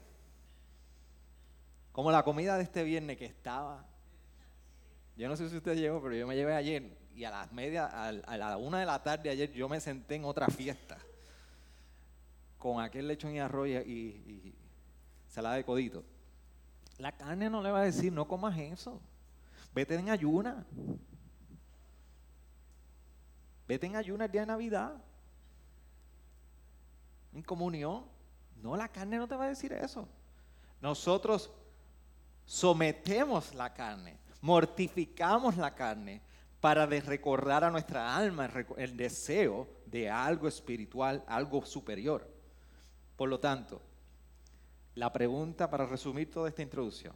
Como 1.92 2.12
la 2.12 2.24
comida 2.24 2.58
de 2.58 2.64
este 2.64 2.84
viernes 2.84 3.18
que 3.18 3.26
estaba 3.26 3.86
yo 5.16 5.30
no 5.30 5.36
sé 5.36 5.50
si 5.50 5.58
usted 5.58 5.76
llegó, 5.76 6.02
pero 6.02 6.16
yo 6.16 6.26
me 6.26 6.36
llevé 6.36 6.56
ayer 6.56 6.98
y 7.16 7.24
a 7.24 7.30
las 7.30 7.52
media, 7.52 7.86
a, 7.86 8.12
la 8.12 8.58
una 8.58 8.80
de 8.80 8.86
la 8.86 9.04
tarde 9.04 9.30
ayer 9.30 9.52
yo 9.52 9.70
me 9.70 9.80
senté 9.80 10.16
en 10.16 10.26
otra 10.26 10.48
fiesta 10.48 10.98
con 12.58 12.82
aquel 12.82 13.08
lechón 13.08 13.36
y 13.36 13.40
arroz 13.40 13.68
y, 13.68 13.74
y, 13.74 14.56
salada 15.28 15.56
de 15.56 15.66
codito. 15.66 16.04
La 16.98 17.12
carne 17.12 17.50
no 17.50 17.62
le 17.62 17.72
va 17.72 17.82
a 17.82 17.86
decir, 17.86 18.12
no 18.12 18.28
comas 18.28 18.58
eso. 18.58 19.02
Vete 19.74 19.96
en 19.96 20.10
ayuna. 20.10 20.66
Vete 23.68 23.88
en 23.88 23.96
ayuna 23.96 24.26
el 24.26 24.32
día 24.32 24.42
de 24.42 24.48
Navidad. 24.48 24.94
En 27.34 27.42
comunión. 27.42 28.06
No, 28.62 28.78
la 28.78 28.88
carne 28.88 29.18
no 29.18 29.28
te 29.28 29.36
va 29.36 29.46
a 29.46 29.50
decir 29.50 29.74
eso. 29.74 30.08
Nosotros 30.82 31.52
sometemos 32.46 33.54
la 33.56 33.74
carne 33.74 34.24
mortificamos 34.44 35.56
la 35.56 35.74
carne 35.74 36.22
para 36.60 36.86
recordar 36.86 37.64
a 37.64 37.72
nuestra 37.72 38.14
alma 38.14 38.50
el 38.76 38.98
deseo 38.98 39.70
de 39.86 40.10
algo 40.10 40.50
espiritual, 40.50 41.24
algo 41.28 41.66
superior. 41.66 42.30
Por 43.16 43.30
lo 43.30 43.40
tanto, 43.40 43.82
la 44.96 45.12
pregunta 45.12 45.70
para 45.70 45.86
resumir 45.86 46.30
toda 46.30 46.50
esta 46.50 46.62
introducción, 46.62 47.16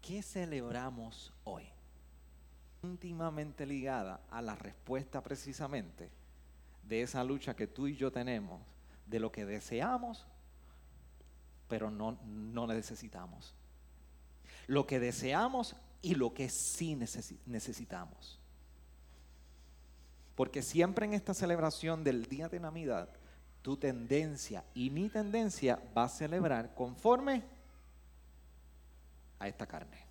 ¿qué 0.00 0.22
celebramos 0.22 1.32
hoy? 1.44 1.64
Íntimamente 2.82 3.66
ligada 3.66 4.20
a 4.30 4.42
la 4.42 4.54
respuesta 4.54 5.22
precisamente 5.22 6.10
de 6.82 7.02
esa 7.02 7.22
lucha 7.22 7.54
que 7.54 7.66
tú 7.66 7.86
y 7.86 7.96
yo 7.96 8.10
tenemos, 8.10 8.60
de 9.06 9.20
lo 9.20 9.30
que 9.30 9.44
deseamos, 9.44 10.26
pero 11.68 11.90
no, 11.90 12.18
no 12.24 12.66
necesitamos. 12.66 13.54
Lo 14.66 14.86
que 14.86 14.98
deseamos 14.98 15.76
y 16.02 16.14
lo 16.14 16.34
que 16.34 16.48
sí 16.48 16.96
necesitamos. 17.46 18.40
Porque 20.34 20.62
siempre 20.62 21.06
en 21.06 21.14
esta 21.14 21.34
celebración 21.34 22.02
del 22.02 22.26
día 22.26 22.48
de 22.48 22.60
Navidad, 22.60 23.08
tu 23.62 23.76
tendencia 23.76 24.64
y 24.74 24.90
mi 24.90 25.08
tendencia 25.08 25.80
va 25.96 26.04
a 26.04 26.08
celebrar 26.08 26.74
conforme 26.74 27.44
a 29.38 29.48
esta 29.48 29.66
carne. 29.66 30.06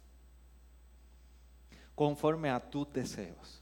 Conforme 1.95 2.49
a 2.49 2.59
tus 2.59 2.91
deseos. 2.93 3.61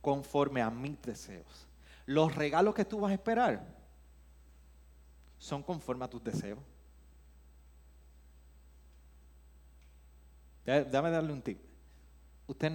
Conforme 0.00 0.62
a 0.62 0.70
mis 0.70 1.00
deseos. 1.02 1.66
Los 2.06 2.34
regalos 2.34 2.74
que 2.74 2.84
tú 2.84 3.00
vas 3.00 3.10
a 3.10 3.14
esperar 3.14 3.64
son 5.38 5.62
conforme 5.62 6.04
a 6.04 6.10
tus 6.10 6.22
deseos. 6.22 6.58
Dame 10.64 11.10
darle 11.10 11.32
un 11.32 11.42
tip. 11.42 11.58
Usted 12.46 12.72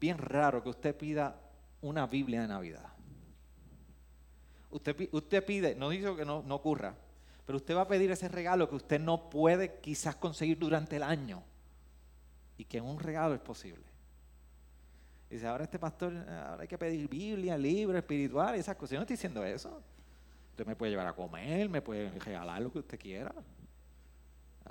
bien 0.00 0.18
raro 0.18 0.62
que 0.62 0.68
usted 0.68 0.96
pida 0.96 1.40
una 1.80 2.06
Biblia 2.06 2.42
de 2.42 2.48
Navidad. 2.48 2.97
Usted, 4.70 5.44
pide, 5.44 5.74
no 5.74 5.88
dice 5.88 6.14
que 6.14 6.24
no, 6.24 6.38
ocurra, 6.50 6.94
pero 7.46 7.56
usted 7.56 7.74
va 7.74 7.82
a 7.82 7.88
pedir 7.88 8.10
ese 8.10 8.28
regalo 8.28 8.68
que 8.68 8.76
usted 8.76 9.00
no 9.00 9.30
puede 9.30 9.80
quizás 9.80 10.16
conseguir 10.16 10.58
durante 10.58 10.96
el 10.96 11.02
año 11.02 11.42
y 12.58 12.64
que 12.64 12.78
en 12.78 12.84
un 12.84 12.98
regalo 12.98 13.34
es 13.34 13.40
posible. 13.40 13.84
Dice, 15.30 15.46
ahora 15.46 15.64
este 15.64 15.78
pastor, 15.78 16.14
ahora 16.28 16.62
hay 16.62 16.68
que 16.68 16.76
pedir 16.76 17.08
Biblia, 17.08 17.56
libro 17.56 17.96
espiritual, 17.96 18.54
esas 18.54 18.76
cosas. 18.76 18.92
Yo 18.92 18.98
no 18.98 19.02
estoy 19.02 19.14
diciendo 19.14 19.44
eso. 19.44 19.82
Usted 20.50 20.66
me 20.66 20.76
puede 20.76 20.90
llevar 20.90 21.06
a 21.06 21.12
comer, 21.12 21.68
me 21.68 21.80
puede 21.80 22.10
regalar 22.18 22.60
lo 22.60 22.72
que 22.72 22.78
usted 22.80 22.98
quiera. 22.98 23.34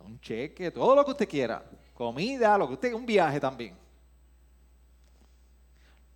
Un 0.03 0.19
cheque, 0.19 0.69
todo 0.69 0.95
lo 0.95 1.03
que 1.03 1.11
usted 1.11 1.29
quiera. 1.29 1.63
Comida, 1.93 2.57
lo 2.57 2.67
que 2.67 2.73
usted, 2.73 2.93
un 2.93 3.05
viaje 3.05 3.39
también. 3.39 3.75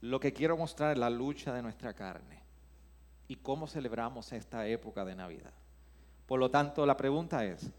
Lo 0.02 0.20
que 0.20 0.34
quiero 0.34 0.58
mostrar 0.58 0.92
es 0.92 0.98
la 0.98 1.10
lucha 1.10 1.54
de 1.54 1.62
nuestra 1.64 1.94
carne 1.94 2.41
y 3.32 3.38
cómo 3.38 3.66
celebramos 3.66 4.34
esta 4.34 4.68
época 4.68 5.06
de 5.06 5.16
Navidad. 5.16 5.54
Por 6.26 6.38
lo 6.38 6.52
tanto, 6.52 6.86
la 6.86 6.98
pregunta 6.98 7.46
es, 7.46 7.72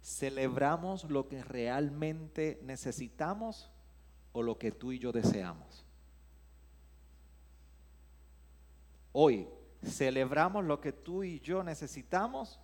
¿celebramos 0.00 1.10
lo 1.10 1.26
que 1.26 1.42
realmente 1.42 2.60
necesitamos 2.62 3.72
o 4.32 4.40
lo 4.40 4.56
que 4.56 4.70
tú 4.70 4.92
y 4.92 5.00
yo 5.00 5.10
deseamos? 5.10 5.84
Hoy, 9.10 9.48
¿celebramos 9.82 10.64
lo 10.64 10.80
que 10.80 10.92
tú 10.92 11.24
y 11.24 11.40
yo 11.40 11.64
necesitamos 11.64 12.60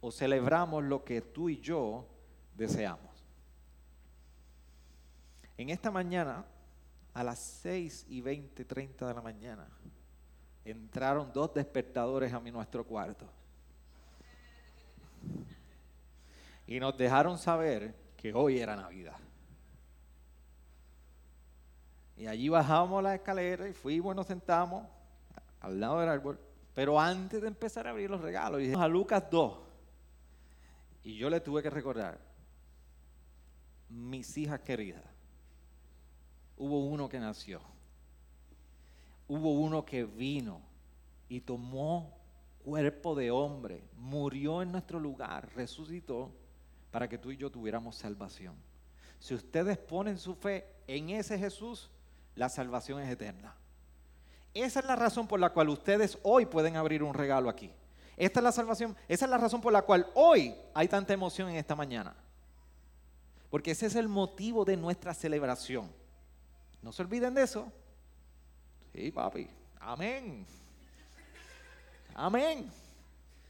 o 0.00 0.10
celebramos 0.10 0.82
lo 0.82 1.04
que 1.04 1.20
tú 1.20 1.50
y 1.50 1.60
yo 1.60 2.04
deseamos? 2.56 3.24
En 5.56 5.70
esta 5.70 5.92
mañana 5.92 6.44
a 7.14 7.22
las 7.22 7.38
6 7.38 8.06
y 8.08 8.22
20, 8.22 8.64
30 8.64 9.06
de 9.06 9.14
la 9.14 9.22
mañana, 9.22 9.68
entraron 10.64 11.32
dos 11.32 11.54
despertadores 11.54 12.32
a 12.32 12.40
mi 12.40 12.50
nuestro 12.50 12.84
cuarto. 12.84 13.26
Y 16.66 16.78
nos 16.78 16.96
dejaron 16.96 17.38
saber 17.38 17.94
que 18.16 18.32
hoy 18.32 18.58
era 18.58 18.76
Navidad. 18.76 19.16
Y 22.16 22.26
allí 22.26 22.48
bajamos 22.48 23.02
la 23.02 23.14
escalera 23.14 23.66
y 23.66 23.72
fuimos 23.72 24.14
nos 24.14 24.26
sentamos 24.26 24.86
al 25.60 25.80
lado 25.80 26.00
del 26.00 26.08
árbol. 26.08 26.38
Pero 26.74 27.00
antes 27.00 27.40
de 27.40 27.48
empezar 27.48 27.86
a 27.86 27.90
abrir 27.90 28.10
los 28.10 28.20
regalos, 28.20 28.60
y 28.60 28.72
a 28.72 28.86
Lucas 28.86 29.24
2. 29.30 29.58
Y 31.04 31.16
yo 31.16 31.30
le 31.30 31.40
tuve 31.40 31.62
que 31.62 31.70
recordar, 31.70 32.18
mis 33.88 34.36
hijas 34.36 34.60
queridas, 34.60 35.02
hubo 36.56 36.84
uno 36.84 37.08
que 37.08 37.18
nació. 37.18 37.60
Hubo 39.30 39.52
uno 39.52 39.84
que 39.84 40.04
vino 40.04 40.60
y 41.28 41.40
tomó 41.40 42.18
cuerpo 42.64 43.14
de 43.14 43.30
hombre, 43.30 43.84
murió 43.96 44.60
en 44.60 44.72
nuestro 44.72 44.98
lugar, 44.98 45.48
resucitó 45.54 46.32
para 46.90 47.08
que 47.08 47.16
tú 47.16 47.30
y 47.30 47.36
yo 47.36 47.48
tuviéramos 47.48 47.94
salvación. 47.94 48.56
Si 49.20 49.32
ustedes 49.32 49.78
ponen 49.78 50.18
su 50.18 50.34
fe 50.34 50.66
en 50.88 51.10
ese 51.10 51.38
Jesús, 51.38 51.92
la 52.34 52.48
salvación 52.48 52.98
es 53.02 53.08
eterna. 53.08 53.54
Esa 54.52 54.80
es 54.80 54.86
la 54.86 54.96
razón 54.96 55.28
por 55.28 55.38
la 55.38 55.50
cual 55.50 55.68
ustedes 55.68 56.18
hoy 56.24 56.44
pueden 56.44 56.74
abrir 56.74 57.04
un 57.04 57.14
regalo 57.14 57.48
aquí. 57.48 57.70
Esta 58.16 58.40
es 58.40 58.44
la 58.44 58.50
salvación, 58.50 58.96
esa 59.06 59.26
es 59.26 59.30
la 59.30 59.38
razón 59.38 59.60
por 59.60 59.72
la 59.72 59.82
cual 59.82 60.08
hoy 60.14 60.56
hay 60.74 60.88
tanta 60.88 61.12
emoción 61.12 61.50
en 61.50 61.54
esta 61.54 61.76
mañana. 61.76 62.16
Porque 63.48 63.70
ese 63.70 63.86
es 63.86 63.94
el 63.94 64.08
motivo 64.08 64.64
de 64.64 64.76
nuestra 64.76 65.14
celebración. 65.14 65.88
No 66.82 66.90
se 66.90 67.02
olviden 67.02 67.32
de 67.34 67.44
eso. 67.44 67.72
Sí, 68.92 69.10
papi. 69.10 69.48
Amén. 69.80 70.46
Amén. 72.14 72.70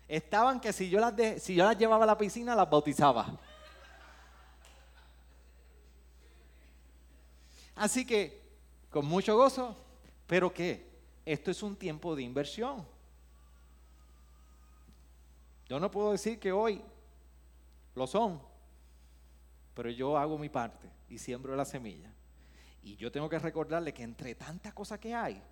Estaban 0.07 0.61
que 0.61 0.73
si 0.73 0.91
yo 0.91 1.01
las, 1.01 1.15
si 1.43 1.55
yo 1.55 1.65
las 1.65 1.79
llevaba 1.79 2.05
a 2.05 2.07
la 2.07 2.19
piscina, 2.19 2.55
las 2.55 2.69
bautizaba. 2.69 3.39
Así 7.77 8.05
que, 8.05 8.41
con 8.91 9.07
mucho 9.07 9.37
gozo, 9.37 9.77
pero 10.27 10.53
¿qué? 10.53 10.91
Esto 11.25 11.51
es 11.51 11.63
un 11.63 11.77
tiempo 11.77 12.15
de 12.15 12.23
inversión. 12.23 12.87
Yo 15.69 15.79
no 15.79 15.91
puedo 15.91 16.13
decir 16.13 16.39
que 16.39 16.53
hoy 16.53 16.83
lo 17.95 18.07
son, 18.07 18.43
pero 19.75 19.91
yo 19.91 20.19
hago 20.19 20.37
mi 20.37 20.49
parte 20.49 20.91
y 21.09 21.19
siembro 21.19 21.55
la 21.55 21.65
semilla. 21.65 22.13
Y 22.83 22.97
yo 22.97 23.13
tengo 23.13 23.29
que 23.29 23.39
recordarle 23.39 23.93
que 23.93 24.03
entre 24.03 24.35
tantas 24.35 24.73
cosas 24.73 24.99
que 24.99 25.15
hay, 25.15 25.43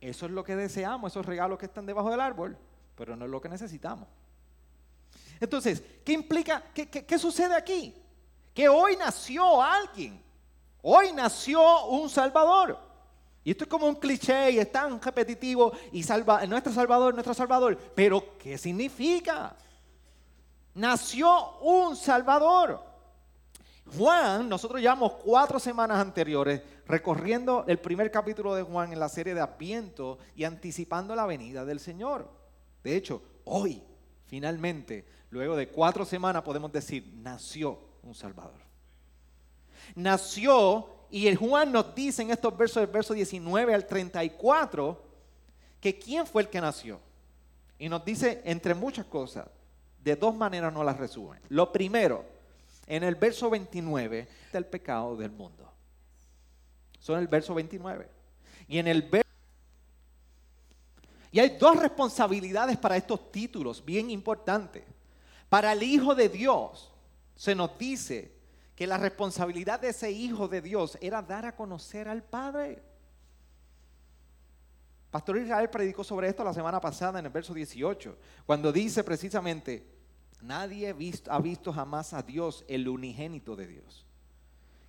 eso 0.00 0.26
es 0.26 0.32
lo 0.32 0.42
que 0.42 0.56
deseamos, 0.56 1.12
esos 1.12 1.24
regalos 1.24 1.58
que 1.58 1.66
están 1.66 1.86
debajo 1.86 2.10
del 2.10 2.20
árbol, 2.20 2.58
pero 2.96 3.16
no 3.16 3.24
es 3.24 3.30
lo 3.30 3.40
que 3.40 3.48
necesitamos. 3.48 4.08
Entonces, 5.38 5.82
¿qué 6.04 6.12
implica? 6.12 6.62
¿Qué, 6.72 7.18
sucede 7.18 7.54
aquí? 7.54 7.94
Que 8.54 8.68
hoy 8.68 8.96
nació 8.96 9.62
alguien, 9.62 10.22
hoy 10.82 11.12
nació 11.12 11.86
un 11.86 12.08
Salvador. 12.08 12.78
Y 13.44 13.50
esto 13.50 13.64
es 13.64 13.70
como 13.70 13.86
un 13.86 13.96
cliché 13.96 14.52
y 14.52 14.58
es 14.58 14.70
tan 14.70 15.00
repetitivo 15.02 15.72
y 15.90 16.02
salva, 16.02 16.46
nuestro 16.46 16.72
Salvador, 16.72 17.12
nuestro 17.12 17.34
Salvador. 17.34 17.76
Pero, 17.94 18.38
¿qué 18.38 18.56
significa? 18.56 19.56
Nació 20.74 21.58
un 21.58 21.96
Salvador. 21.96 22.91
Juan, 23.96 24.48
nosotros 24.48 24.80
llevamos 24.80 25.12
cuatro 25.14 25.58
semanas 25.58 25.98
anteriores 25.98 26.62
recorriendo 26.86 27.64
el 27.68 27.78
primer 27.78 28.10
capítulo 28.10 28.54
de 28.54 28.62
Juan 28.62 28.92
en 28.92 29.00
la 29.00 29.08
serie 29.08 29.34
de 29.34 29.40
Adviento 29.40 30.18
y 30.34 30.44
anticipando 30.44 31.14
la 31.14 31.26
venida 31.26 31.64
del 31.64 31.78
Señor. 31.78 32.28
De 32.82 32.96
hecho, 32.96 33.22
hoy, 33.44 33.82
finalmente, 34.26 35.04
luego 35.30 35.56
de 35.56 35.68
cuatro 35.68 36.04
semanas, 36.04 36.42
podemos 36.42 36.72
decir, 36.72 37.12
nació 37.16 37.78
un 38.02 38.14
Salvador. 38.14 38.60
Nació, 39.94 40.86
y 41.10 41.26
el 41.26 41.36
Juan 41.36 41.70
nos 41.70 41.94
dice 41.94 42.22
en 42.22 42.30
estos 42.30 42.56
versos, 42.56 42.82
del 42.82 42.90
verso 42.90 43.14
19 43.14 43.74
al 43.74 43.86
34, 43.86 45.02
que 45.80 45.98
quién 45.98 46.26
fue 46.26 46.42
el 46.42 46.48
que 46.48 46.60
nació. 46.60 46.98
Y 47.78 47.88
nos 47.88 48.04
dice, 48.04 48.40
entre 48.44 48.74
muchas 48.74 49.06
cosas, 49.06 49.48
de 50.02 50.16
dos 50.16 50.34
maneras 50.34 50.72
nos 50.72 50.84
las 50.84 50.96
resumen. 50.96 51.40
Lo 51.48 51.70
primero, 51.70 52.24
en 52.86 53.02
el 53.02 53.14
verso 53.14 53.50
29 53.50 54.28
del 54.52 54.66
pecado 54.66 55.16
del 55.16 55.30
mundo. 55.30 55.70
Son 56.98 57.18
el 57.18 57.28
verso 57.28 57.54
29. 57.54 58.08
Y 58.68 58.78
en 58.78 58.88
el 58.88 59.02
verso... 59.02 59.28
Y 61.30 61.40
hay 61.40 61.56
dos 61.58 61.78
responsabilidades 61.78 62.76
para 62.76 62.96
estos 62.96 63.32
títulos 63.32 63.84
bien 63.84 64.10
importantes. 64.10 64.84
Para 65.48 65.72
el 65.72 65.82
Hijo 65.82 66.14
de 66.14 66.28
Dios 66.28 66.92
se 67.34 67.54
nos 67.54 67.76
dice 67.78 68.32
que 68.76 68.86
la 68.86 68.98
responsabilidad 68.98 69.80
de 69.80 69.88
ese 69.88 70.10
Hijo 70.10 70.48
de 70.48 70.60
Dios 70.60 70.98
era 71.00 71.22
dar 71.22 71.46
a 71.46 71.56
conocer 71.56 72.08
al 72.08 72.22
Padre. 72.22 72.82
Pastor 75.10 75.36
Israel 75.38 75.68
predicó 75.68 76.02
sobre 76.02 76.28
esto 76.28 76.42
la 76.42 76.54
semana 76.54 76.80
pasada 76.80 77.18
en 77.18 77.26
el 77.26 77.32
verso 77.32 77.52
18, 77.52 78.16
cuando 78.46 78.72
dice 78.72 79.04
precisamente, 79.04 79.86
Nadie 80.42 80.94
ha 81.28 81.38
visto 81.38 81.72
jamás 81.72 82.12
a 82.12 82.22
Dios, 82.22 82.64
el 82.68 82.88
unigénito 82.88 83.56
de 83.56 83.66
Dios. 83.66 84.04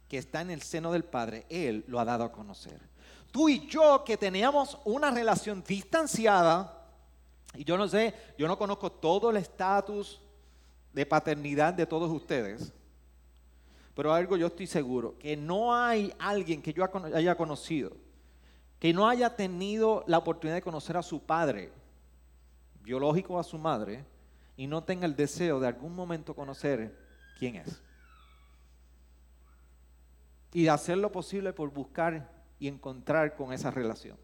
que 0.08 0.18
está 0.20 0.42
en 0.42 0.52
el 0.52 0.62
seno 0.62 0.92
del 0.92 1.04
Padre, 1.04 1.46
Él 1.50 1.86
lo 1.88 2.00
ha 2.00 2.06
dado 2.06 2.24
a 2.24 2.32
conocer. 2.32 2.80
Tú 3.32 3.50
y 3.50 3.66
yo 3.68 4.04
que 4.04 4.16
teníamos 4.16 4.78
una 4.86 5.10
relación 5.10 5.63
distanciada, 5.63 6.88
y 7.56 7.63
yo 7.63 7.78
no 7.78 7.88
sé, 7.88 8.13
yo 8.38 8.48
no 8.48 8.58
conozco 8.58 8.92
todo 8.92 9.32
el 9.32 9.38
estatus 9.38 10.22
de 10.94 11.06
paternidad 11.06 11.74
de 11.74 11.88
todos 11.88 12.12
ustedes, 12.12 12.72
pero 13.96 14.13
algo 14.13 14.38
yo 14.38 14.48
estoy 14.48 14.68
seguro, 14.68 15.18
que 15.18 15.36
no 15.36 15.74
hay 15.74 16.13
alguien 16.20 16.62
que 16.62 16.74
yo 16.74 16.84
haya 17.16 17.36
conocido, 17.36 17.92
que 18.80 18.94
no 18.94 19.08
haya 19.08 19.36
tenido 19.36 20.04
la 20.06 20.20
oportunidad 20.20 20.58
de 20.58 20.62
conocer 20.62 20.96
a 20.96 21.02
su 21.02 21.22
padre 21.22 21.72
biológico 22.84 23.39
a 23.39 23.44
su 23.44 23.58
madre, 23.58 24.06
y 24.56 24.68
no 24.68 24.84
tenga 24.84 25.06
el 25.06 25.16
deseo 25.16 25.60
de 25.60 25.68
algún 25.68 25.96
momento 25.96 26.36
conocer 26.36 26.96
quién 27.38 27.56
es. 27.56 27.82
Y 30.52 30.68
hacer 30.68 30.98
lo 30.98 31.12
posible 31.12 31.54
por 31.54 31.72
buscar 31.72 32.30
y 32.60 32.68
encontrar 32.68 33.36
con 33.36 33.52
esa 33.52 33.72
relación. 33.72 34.18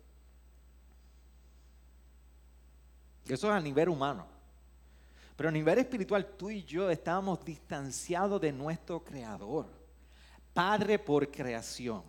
Eso 3.28 3.48
es 3.48 3.54
a 3.54 3.60
nivel 3.60 3.89
humano. 3.89 4.28
Pero 5.36 5.50
a 5.50 5.52
nivel 5.52 5.80
espiritual, 5.80 6.36
tú 6.38 6.50
y 6.50 6.63
yo 6.63 6.89
estábamos 6.89 7.44
distanciados 7.46 8.42
de 8.42 8.52
nuestro 8.52 9.04
Creador, 9.04 9.68
Padre 10.54 11.00
por 11.00 11.32
creación. 11.32 12.04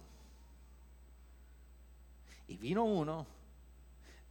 Y 2.48 2.56
vino 2.56 2.84
uno, 2.84 3.26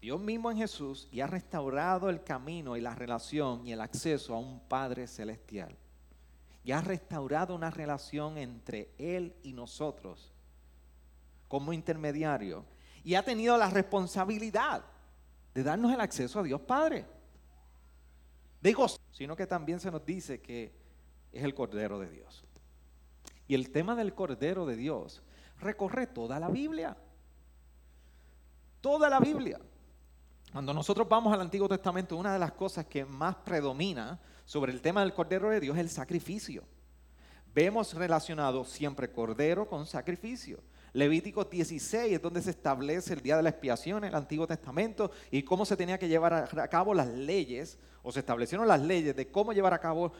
Dios 0.01 0.19
mismo 0.19 0.49
en 0.49 0.57
Jesús, 0.57 1.09
y 1.11 1.19
ha 1.19 1.27
restaurado 1.27 2.09
el 2.09 2.23
camino 2.23 2.77
y 2.77 2.81
la 2.81 2.95
relación 2.95 3.67
y 3.67 3.73
el 3.73 3.81
acceso 3.81 4.33
a 4.33 4.39
un 4.39 4.61
Padre 4.61 5.07
celestial. 5.07 5.75
Y 6.63 6.71
ha 6.71 6.81
restaurado 6.81 7.53
una 7.55 7.69
relación 7.69 8.37
entre 8.37 8.91
Él 8.97 9.35
y 9.43 9.53
nosotros 9.53 10.31
como 11.47 11.73
intermediario. 11.73 12.63
Y 13.03 13.15
ha 13.15 13.23
tenido 13.23 13.57
la 13.57 13.69
responsabilidad 13.69 14.85
de 15.53 15.63
darnos 15.63 15.91
el 15.91 15.99
acceso 15.99 16.39
a 16.39 16.43
Dios 16.43 16.61
Padre. 16.61 17.05
Digo, 18.61 18.87
sino 19.11 19.35
que 19.35 19.47
también 19.47 19.79
se 19.79 19.91
nos 19.91 20.05
dice 20.05 20.41
que 20.41 20.71
es 21.31 21.43
el 21.43 21.53
Cordero 21.53 21.99
de 21.99 22.09
Dios. 22.09 22.45
Y 23.47 23.55
el 23.55 23.71
tema 23.71 23.95
del 23.95 24.13
Cordero 24.13 24.65
de 24.65 24.75
Dios 24.75 25.23
recorre 25.59 26.07
toda 26.07 26.39
la 26.39 26.49
Biblia. 26.49 26.95
Toda 28.81 29.09
la 29.09 29.19
Biblia. 29.19 29.59
Cuando 30.51 30.73
nosotros 30.73 31.07
vamos 31.07 31.31
al 31.33 31.41
Antiguo 31.41 31.69
Testamento, 31.69 32.17
una 32.17 32.33
de 32.33 32.39
las 32.39 32.53
cosas 32.53 32.85
que 32.85 33.05
más 33.05 33.35
predomina 33.35 34.19
sobre 34.45 34.71
el 34.71 34.81
tema 34.81 35.01
del 35.01 35.13
Cordero 35.13 35.49
de 35.49 35.59
Dios 35.59 35.77
es 35.77 35.81
el 35.81 35.89
sacrificio. 35.89 36.63
Vemos 37.53 37.93
relacionado 37.93 38.65
siempre 38.65 39.11
Cordero 39.11 39.67
con 39.67 39.85
sacrificio. 39.85 40.59
Levítico 40.93 41.43
16 41.43 42.13
es 42.13 42.21
donde 42.21 42.41
se 42.41 42.49
establece 42.49 43.13
el 43.13 43.21
día 43.21 43.37
de 43.37 43.43
la 43.43 43.49
expiación 43.49 43.99
en 43.99 44.09
el 44.09 44.15
Antiguo 44.15 44.47
Testamento 44.47 45.11
y 45.29 45.43
cómo 45.43 45.65
se 45.65 45.77
tenía 45.77 45.99
que 45.99 46.07
llevar 46.07 46.33
a 46.33 46.67
cabo 46.67 46.95
las 46.95 47.07
leyes, 47.07 47.77
o 48.01 48.11
se 48.11 48.19
establecieron 48.19 48.67
las 48.67 48.81
leyes 48.81 49.15
de 49.15 49.29
cómo 49.29 49.53
llevar 49.53 49.73
a 49.73 49.79
cabo 49.79 50.13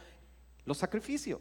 los 0.65 0.77
sacrificios. 0.77 1.39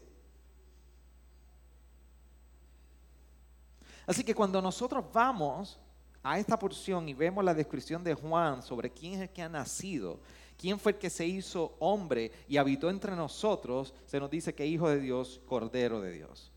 Así 4.07 4.25
que 4.25 4.35
cuando 4.35 4.63
nosotros 4.63 5.05
vamos 5.13 5.79
a 6.23 6.39
esta 6.39 6.59
porción 6.59 7.09
y 7.09 7.15
vemos 7.15 7.45
la 7.45 7.55
descripción 7.55 8.03
de 8.05 8.15
Juan 8.15 8.63
sobre 8.63 8.91
quién 8.91 9.15
es 9.15 9.21
el 9.21 9.31
que 9.31 9.43
ha 9.43 9.49
nacido, 9.49 10.21
quién 10.57 10.79
fue 10.79 10.93
el 10.93 10.99
que 10.99 11.11
se 11.11 11.27
hizo 11.27 11.77
hombre 11.79 12.33
y 12.49 12.57
habitó 12.57 12.91
entre 12.91 13.15
nosotros, 13.15 13.95
se 14.07 14.21
nos 14.21 14.31
dice 14.31 14.55
que 14.55 14.67
hijo 14.67 14.89
de 14.89 15.01
Dios, 15.01 15.41
cordero 15.47 16.01
de 16.01 16.13
Dios. 16.13 16.53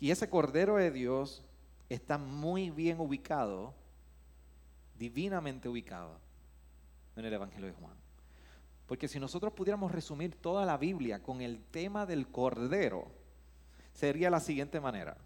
Y 0.00 0.10
ese 0.10 0.28
Cordero 0.30 0.76
de 0.76 0.90
Dios 0.90 1.42
está 1.88 2.18
muy 2.18 2.70
bien 2.70 3.00
ubicado, 3.00 3.74
divinamente 4.96 5.68
ubicado 5.68 6.20
en 7.16 7.24
el 7.24 7.32
Evangelio 7.32 7.66
de 7.66 7.74
Juan. 7.74 7.96
Porque 8.86 9.08
si 9.08 9.18
nosotros 9.18 9.52
pudiéramos 9.52 9.92
resumir 9.92 10.36
toda 10.36 10.64
la 10.64 10.76
Biblia 10.78 11.22
con 11.22 11.40
el 11.40 11.60
tema 11.64 12.06
del 12.06 12.28
Cordero, 12.28 13.10
sería 13.92 14.30
la 14.30 14.40
siguiente 14.40 14.80
manera. 14.80 15.16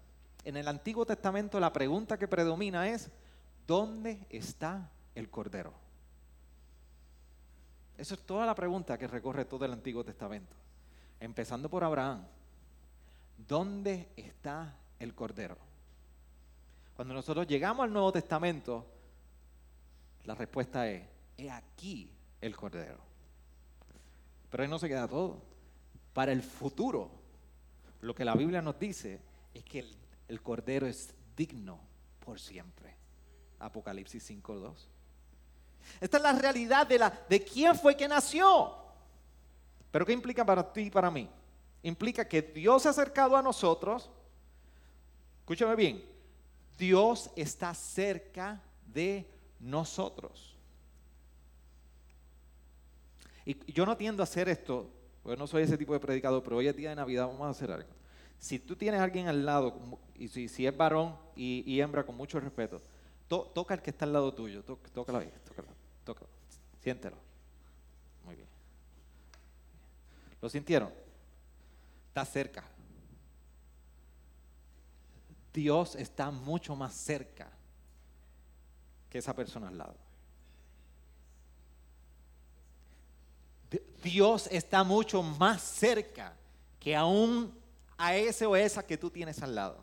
En 0.43 0.57
el 0.57 0.67
Antiguo 0.67 1.05
Testamento 1.05 1.59
la 1.59 1.71
pregunta 1.71 2.17
que 2.17 2.27
predomina 2.27 2.87
es, 2.89 3.09
¿dónde 3.65 4.25
está 4.29 4.89
el 5.15 5.29
Cordero? 5.29 5.73
Esa 7.97 8.15
es 8.15 8.21
toda 8.21 8.45
la 8.45 8.55
pregunta 8.55 8.97
que 8.97 9.07
recorre 9.07 9.45
todo 9.45 9.65
el 9.65 9.71
Antiguo 9.71 10.03
Testamento. 10.03 10.55
Empezando 11.19 11.69
por 11.69 11.83
Abraham, 11.83 12.25
¿dónde 13.47 14.09
está 14.17 14.75
el 14.99 15.15
Cordero? 15.15 15.57
Cuando 16.95 17.13
nosotros 17.13 17.47
llegamos 17.47 17.85
al 17.85 17.93
Nuevo 17.93 18.11
Testamento, 18.11 18.85
la 20.25 20.35
respuesta 20.35 20.89
es, 20.89 21.03
he 21.37 21.49
aquí 21.49 22.11
el 22.41 22.55
Cordero. 22.55 22.97
Pero 24.49 24.63
ahí 24.63 24.69
no 24.69 24.79
se 24.79 24.89
queda 24.89 25.07
todo. 25.07 25.41
Para 26.13 26.31
el 26.31 26.43
futuro, 26.43 27.09
lo 28.01 28.13
que 28.13 28.25
la 28.25 28.35
Biblia 28.35 28.61
nos 28.61 28.77
dice 28.77 29.19
es 29.53 29.63
que 29.63 29.79
el, 29.79 30.02
Cordero 30.41 30.87
es 30.87 31.13
digno 31.35 31.79
por 32.19 32.39
siempre. 32.39 32.95
Apocalipsis 33.59 34.29
5.2. 34.29 34.73
Esta 35.99 36.17
es 36.17 36.23
la 36.23 36.33
realidad 36.33 36.87
de, 36.87 36.99
la, 36.99 37.09
de 37.29 37.43
quién 37.43 37.75
fue 37.75 37.95
que 37.95 38.07
nació. 38.07 38.73
Pero 39.91 40.05
¿qué 40.05 40.13
implica 40.13 40.45
para 40.45 40.71
ti 40.71 40.81
y 40.81 40.89
para 40.89 41.11
mí? 41.11 41.29
implica 41.83 42.27
que 42.27 42.41
Dios 42.41 42.81
se 42.81 42.87
ha 42.87 42.91
acercado 42.91 43.37
a 43.37 43.41
nosotros. 43.41 44.09
Escúchame 45.41 45.75
bien, 45.75 46.03
Dios 46.77 47.29
está 47.35 47.73
cerca 47.73 48.61
de 48.87 49.29
nosotros. 49.59 50.55
Y 53.45 53.71
yo 53.73 53.85
no 53.85 53.97
tiendo 53.97 54.23
a 54.23 54.25
hacer 54.25 54.47
esto, 54.47 54.89
porque 55.21 55.37
no 55.37 55.45
soy 55.45 55.63
ese 55.63 55.77
tipo 55.77 55.91
de 55.91 55.99
predicador, 55.99 56.41
pero 56.41 56.57
hoy 56.57 56.67
es 56.67 56.75
día 56.75 56.89
de 56.89 56.95
Navidad, 56.95 57.27
vamos 57.27 57.45
a 57.45 57.49
hacer 57.49 57.69
algo. 57.71 57.89
Si 58.39 58.57
tú 58.59 58.75
tienes 58.77 59.01
a 59.01 59.03
alguien 59.03 59.27
al 59.27 59.45
lado, 59.45 59.99
y 60.23 60.47
si, 60.47 60.65
es 60.65 60.77
varón 60.77 61.17
y, 61.35 61.79
hembra 61.79 62.05
con 62.05 62.15
mucho 62.15 62.39
respeto, 62.39 62.81
toca 63.27 63.73
al 63.73 63.81
que 63.81 63.89
está 63.89 64.05
al 64.05 64.13
lado 64.13 64.33
tuyo, 64.33 64.63
tócalo 64.63 65.19
ahí, 65.19 65.33
tócalo, 65.45 65.67
tócalo, 66.05 66.27
siéntelo. 66.81 67.17
Muy 68.23 68.35
bien. 68.35 68.47
¿Lo 70.41 70.49
sintieron? 70.49 71.03
está 72.13 72.23
cerca. 72.25 72.63
Dios 75.51 75.95
está 75.95 76.29
mucho 76.29 76.75
más 76.75 76.93
cerca 76.93 77.51
que 79.09 79.17
esa 79.17 79.35
persona 79.35 79.67
al 79.67 79.77
lado. 79.79 79.95
Dios 84.03 84.47
está 84.51 84.83
mucho 84.83 85.23
más 85.23 85.61
cerca 85.61 86.35
que 86.79 86.95
aún 86.95 87.51
a 87.97 88.15
ese 88.15 88.45
o 88.45 88.55
esa 88.55 88.85
que 88.85 88.97
tú 88.97 89.09
tienes 89.09 89.41
al 89.41 89.55
lado. 89.55 89.82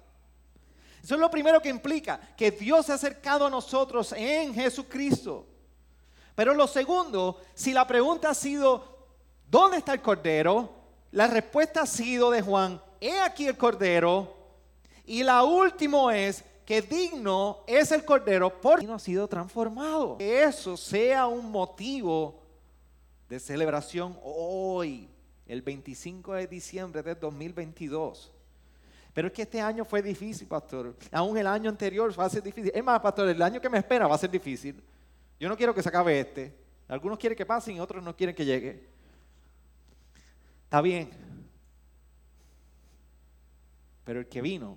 Eso 1.02 1.14
es 1.14 1.20
lo 1.20 1.30
primero 1.30 1.60
que 1.60 1.68
implica, 1.68 2.20
que 2.36 2.50
Dios 2.50 2.86
se 2.86 2.92
ha 2.92 2.96
acercado 2.96 3.46
a 3.46 3.50
nosotros 3.50 4.12
en 4.12 4.54
Jesucristo. 4.54 5.46
Pero 6.34 6.54
lo 6.54 6.66
segundo, 6.66 7.40
si 7.54 7.72
la 7.72 7.86
pregunta 7.86 8.30
ha 8.30 8.34
sido, 8.34 9.06
¿dónde 9.48 9.78
está 9.78 9.92
el 9.92 10.02
Cordero? 10.02 10.70
La 11.12 11.26
respuesta 11.26 11.82
ha 11.82 11.86
sido 11.86 12.30
de 12.30 12.42
Juan, 12.42 12.80
he 13.00 13.20
aquí 13.20 13.46
el 13.46 13.56
Cordero. 13.56 14.36
Y 15.04 15.22
la 15.22 15.42
última 15.42 16.16
es 16.16 16.44
que 16.64 16.82
digno 16.82 17.64
es 17.66 17.90
el 17.90 18.04
Cordero 18.04 18.60
porque 18.60 18.86
no 18.86 18.94
ha 18.94 18.98
sido 18.98 19.26
transformado. 19.26 20.18
Que 20.18 20.44
eso 20.44 20.76
sea 20.76 21.26
un 21.26 21.50
motivo 21.50 22.40
de 23.28 23.40
celebración 23.40 24.16
hoy, 24.22 25.08
el 25.46 25.62
25 25.62 26.34
de 26.34 26.46
diciembre 26.46 27.02
del 27.02 27.18
2022. 27.18 28.30
Pero 29.12 29.28
es 29.28 29.34
que 29.34 29.42
este 29.42 29.60
año 29.60 29.84
fue 29.84 30.02
difícil, 30.02 30.46
pastor. 30.46 30.96
Aún 31.10 31.36
el 31.36 31.46
año 31.46 31.68
anterior 31.68 32.18
va 32.18 32.26
a 32.26 32.30
ser 32.30 32.42
difícil. 32.42 32.70
Es 32.74 32.84
más, 32.84 33.00
pastor, 33.00 33.28
el 33.28 33.42
año 33.42 33.60
que 33.60 33.68
me 33.68 33.78
espera 33.78 34.06
va 34.06 34.14
a 34.14 34.18
ser 34.18 34.30
difícil. 34.30 34.82
Yo 35.38 35.48
no 35.48 35.56
quiero 35.56 35.74
que 35.74 35.82
se 35.82 35.88
acabe 35.88 36.20
este. 36.20 36.54
Algunos 36.86 37.18
quieren 37.18 37.36
que 37.36 37.46
pase 37.46 37.72
y 37.72 37.80
otros 37.80 38.02
no 38.02 38.14
quieren 38.14 38.34
que 38.34 38.44
llegue. 38.44 38.88
Está 40.64 40.80
bien. 40.80 41.10
Pero 44.04 44.20
el 44.20 44.28
que 44.28 44.40
vino 44.40 44.76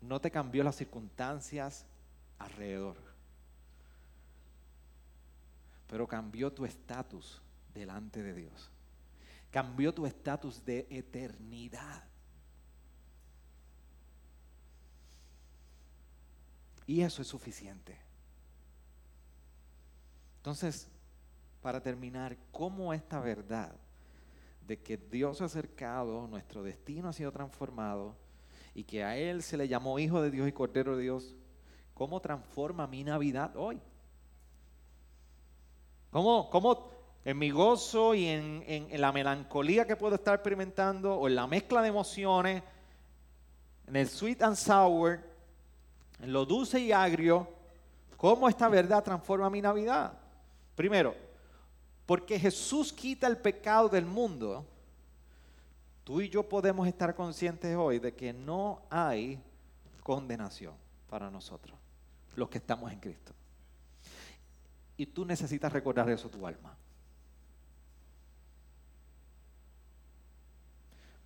no 0.00 0.20
te 0.20 0.30
cambió 0.30 0.62
las 0.64 0.76
circunstancias 0.76 1.86
alrededor. 2.38 2.96
Pero 5.86 6.06
cambió 6.06 6.52
tu 6.52 6.64
estatus 6.64 7.40
delante 7.74 8.22
de 8.22 8.34
Dios. 8.34 8.70
Cambió 9.50 9.92
tu 9.92 10.06
estatus 10.06 10.64
de 10.64 10.86
eternidad. 10.90 12.04
Y 16.86 17.00
eso 17.02 17.22
es 17.22 17.28
suficiente. 17.28 17.98
Entonces, 20.38 20.88
para 21.62 21.80
terminar, 21.80 22.36
¿cómo 22.50 22.92
esta 22.92 23.20
verdad 23.20 23.74
de 24.66 24.78
que 24.78 24.96
Dios 24.96 25.40
ha 25.40 25.46
acercado, 25.46 26.26
nuestro 26.26 26.62
destino 26.62 27.08
ha 27.08 27.12
sido 27.12 27.32
transformado 27.32 28.16
y 28.74 28.84
que 28.84 29.04
a 29.04 29.16
Él 29.16 29.42
se 29.42 29.56
le 29.56 29.68
llamó 29.68 29.98
Hijo 29.98 30.20
de 30.20 30.30
Dios 30.30 30.48
y 30.48 30.52
Cordero 30.52 30.96
de 30.96 31.02
Dios, 31.02 31.34
¿cómo 31.94 32.20
transforma 32.20 32.86
mi 32.86 33.04
Navidad 33.04 33.56
hoy? 33.56 33.80
¿Cómo, 36.10 36.50
cómo 36.50 36.90
en 37.24 37.38
mi 37.38 37.50
gozo 37.50 38.14
y 38.14 38.26
en, 38.26 38.62
en 38.66 39.00
la 39.00 39.12
melancolía 39.12 39.86
que 39.86 39.96
puedo 39.96 40.16
estar 40.16 40.34
experimentando 40.34 41.14
o 41.14 41.28
en 41.28 41.34
la 41.34 41.46
mezcla 41.46 41.82
de 41.82 41.88
emociones, 41.88 42.62
en 43.86 43.96
el 43.96 44.08
sweet 44.08 44.42
and 44.42 44.56
sour, 44.56 45.20
en 46.24 46.32
lo 46.32 46.46
dulce 46.46 46.80
y 46.80 46.90
agrio, 46.90 47.46
cómo 48.16 48.48
esta 48.48 48.68
verdad 48.68 49.04
transforma 49.04 49.50
mi 49.50 49.60
Navidad? 49.60 50.18
Primero, 50.74 51.14
porque 52.06 52.40
Jesús 52.40 52.92
quita 52.92 53.26
el 53.26 53.36
pecado 53.36 53.90
del 53.90 54.06
mundo, 54.06 54.66
tú 56.02 56.22
y 56.22 56.30
yo 56.30 56.48
podemos 56.48 56.88
estar 56.88 57.14
conscientes 57.14 57.76
hoy 57.76 57.98
de 57.98 58.14
que 58.14 58.32
no 58.32 58.80
hay 58.88 59.38
condenación 60.02 60.74
para 61.10 61.30
nosotros, 61.30 61.78
los 62.36 62.48
que 62.48 62.58
estamos 62.58 62.90
en 62.90 63.00
Cristo. 63.00 63.34
Y 64.96 65.04
tú 65.04 65.26
necesitas 65.26 65.72
recordar 65.72 66.08
eso 66.08 66.30
tu 66.30 66.46
alma. 66.46 66.74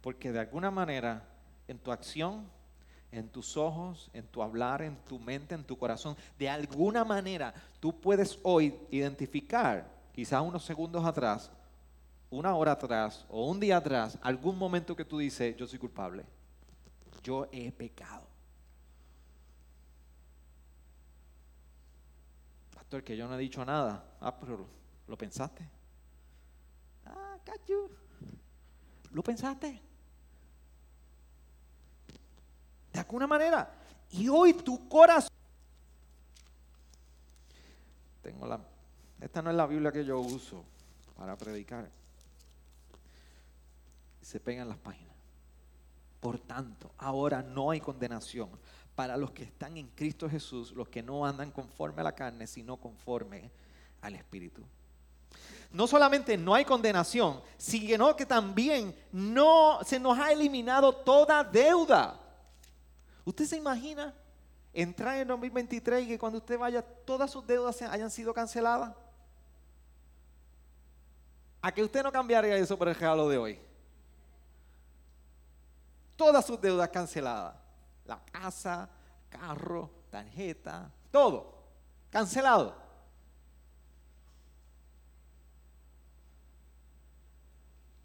Porque 0.00 0.32
de 0.32 0.40
alguna 0.40 0.72
manera, 0.72 1.22
en 1.68 1.78
tu 1.78 1.92
acción, 1.92 2.48
en 3.10 3.28
tus 3.28 3.56
ojos, 3.56 4.10
en 4.12 4.26
tu 4.26 4.42
hablar, 4.42 4.82
en 4.82 4.96
tu 5.04 5.18
mente, 5.18 5.54
en 5.54 5.64
tu 5.64 5.76
corazón, 5.78 6.16
de 6.38 6.48
alguna 6.48 7.04
manera 7.04 7.54
tú 7.80 7.98
puedes 7.98 8.38
hoy 8.42 8.78
identificar 8.90 9.90
quizás 10.12 10.42
unos 10.42 10.64
segundos 10.64 11.04
atrás, 11.04 11.50
una 12.30 12.54
hora 12.54 12.72
atrás 12.72 13.24
o 13.28 13.48
un 13.48 13.60
día 13.60 13.78
atrás, 13.78 14.18
algún 14.22 14.58
momento 14.58 14.94
que 14.94 15.04
tú 15.04 15.18
dices, 15.18 15.56
yo 15.56 15.66
soy 15.66 15.78
culpable, 15.78 16.24
yo 17.22 17.48
he 17.52 17.72
pecado. 17.72 18.26
Pastor, 22.74 23.04
que 23.04 23.16
yo 23.16 23.28
no 23.28 23.34
he 23.34 23.38
dicho 23.38 23.64
nada. 23.64 24.04
Ah, 24.20 24.34
pero 24.38 24.66
¿lo 25.06 25.16
pensaste? 25.16 25.68
Ah, 27.04 27.36
cachu. 27.44 27.90
¿Lo 29.10 29.22
pensaste? 29.22 29.87
De 32.92 33.00
alguna 33.00 33.26
manera. 33.26 33.72
Y 34.10 34.28
hoy 34.28 34.54
tu 34.54 34.88
corazón... 34.88 35.30
Tengo 38.22 38.46
la 38.46 38.60
esta 39.20 39.42
no 39.42 39.50
es 39.50 39.56
la 39.56 39.66
Biblia 39.66 39.90
que 39.90 40.04
yo 40.04 40.20
uso 40.20 40.64
para 41.16 41.36
predicar. 41.36 41.90
Se 44.22 44.38
pegan 44.38 44.68
las 44.68 44.78
páginas. 44.78 45.14
Por 46.20 46.38
tanto, 46.38 46.90
ahora 46.98 47.42
no 47.42 47.70
hay 47.70 47.80
condenación 47.80 48.50
para 48.94 49.16
los 49.16 49.30
que 49.30 49.44
están 49.44 49.76
en 49.76 49.88
Cristo 49.88 50.28
Jesús, 50.28 50.72
los 50.72 50.88
que 50.88 51.02
no 51.02 51.24
andan 51.24 51.50
conforme 51.50 52.00
a 52.00 52.04
la 52.04 52.14
carne, 52.14 52.46
sino 52.46 52.76
conforme 52.76 53.50
al 54.02 54.14
Espíritu. 54.14 54.62
No 55.70 55.86
solamente 55.86 56.36
no 56.36 56.54
hay 56.54 56.64
condenación, 56.64 57.40
sino 57.56 58.16
que 58.16 58.26
también 58.26 58.94
no 59.12 59.80
se 59.84 60.00
nos 60.00 60.18
ha 60.18 60.32
eliminado 60.32 60.92
toda 60.92 61.44
deuda. 61.44 62.18
¿Usted 63.28 63.44
se 63.44 63.58
imagina 63.58 64.14
entrar 64.72 65.18
en 65.18 65.28
2023 65.28 66.04
y 66.04 66.08
que 66.08 66.18
cuando 66.18 66.38
usted 66.38 66.58
vaya 66.58 66.80
todas 66.80 67.30
sus 67.30 67.46
deudas 67.46 67.82
hayan 67.82 68.10
sido 68.10 68.32
canceladas? 68.32 68.94
¿A 71.60 71.70
que 71.70 71.84
usted 71.84 72.02
no 72.02 72.10
cambiaría 72.10 72.56
eso 72.56 72.78
por 72.78 72.88
el 72.88 72.94
regalo 72.94 73.28
de 73.28 73.36
hoy? 73.36 73.58
Todas 76.16 76.46
sus 76.46 76.58
deudas 76.58 76.88
canceladas. 76.88 77.54
La 78.06 78.18
casa, 78.32 78.88
carro, 79.28 79.90
tarjeta, 80.10 80.90
todo. 81.10 81.52
Cancelado. 82.08 82.74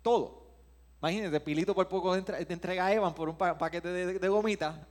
Todo. 0.01 0.43
Imagínense, 0.99 1.39
Pilito 1.39 1.73
por 1.73 1.87
poco 1.87 2.21
te 2.21 2.53
entrega 2.53 2.87
a 2.87 2.91
Evan 2.93 3.15
por 3.15 3.29
un 3.29 3.37
paquete 3.37 3.87
de, 3.87 4.19
de 4.19 4.27
gomita. 4.27 4.85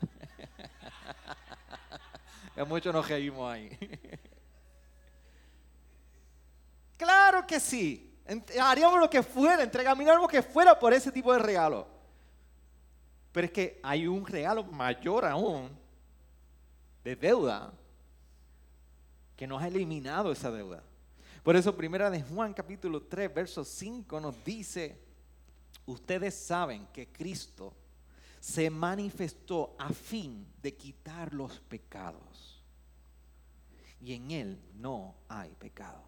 Es 2.56 2.66
mucho 2.66 2.92
nos 2.92 3.08
reímos 3.08 3.52
ahí. 3.52 3.70
claro 6.96 7.46
que 7.46 7.58
sí 7.60 8.12
haríamos 8.60 9.00
lo 9.00 9.10
que 9.10 9.22
fuera, 9.22 9.62
entregamos 9.62 10.04
lo 10.04 10.28
que 10.28 10.42
fuera 10.42 10.78
por 10.78 10.92
ese 10.92 11.10
tipo 11.10 11.32
de 11.32 11.38
regalo. 11.38 11.86
Pero 13.32 13.46
es 13.46 13.52
que 13.52 13.80
hay 13.82 14.06
un 14.06 14.26
regalo 14.26 14.64
mayor 14.64 15.24
aún 15.24 15.70
de 17.02 17.16
deuda 17.16 17.72
que 19.36 19.46
nos 19.46 19.62
ha 19.62 19.68
eliminado 19.68 20.32
esa 20.32 20.50
deuda. 20.50 20.82
Por 21.42 21.56
eso 21.56 21.76
primera 21.76 22.10
de 22.10 22.22
Juan 22.22 22.54
capítulo 22.54 23.02
3, 23.02 23.34
verso 23.34 23.64
5 23.64 24.20
nos 24.20 24.44
dice, 24.44 25.00
ustedes 25.86 26.34
saben 26.34 26.86
que 26.92 27.08
Cristo 27.08 27.74
se 28.42 28.70
manifestó 28.70 29.76
a 29.78 29.90
fin 29.90 30.44
de 30.60 30.74
quitar 30.74 31.32
los 31.32 31.60
pecados. 31.60 32.60
Y 34.00 34.14
en 34.14 34.32
Él 34.32 34.60
no 34.74 35.14
hay 35.28 35.54
pecado. 35.54 36.02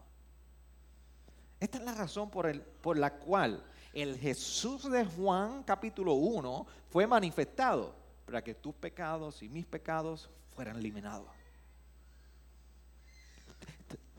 Esta 1.61 1.79
es 1.79 1.85
la 1.85 1.95
razón 1.95 2.29
por, 2.31 2.47
el, 2.47 2.61
por 2.61 2.99
la 2.99 3.15
cual 3.21 3.65
el 3.93 4.19
Jesús 4.19 4.91
de 4.91 5.05
Juan 5.05 5.63
capítulo 5.63 6.15
1 6.15 6.67
fue 6.91 7.07
manifestado 7.07 7.95
para 8.27 8.43
que 8.43 8.53
tus 8.53 8.75
pecados 8.75 9.41
y 9.45 9.49
mis 9.49 9.65
pecados 9.65 10.29
fueran 10.57 10.77
eliminados. 10.77 11.29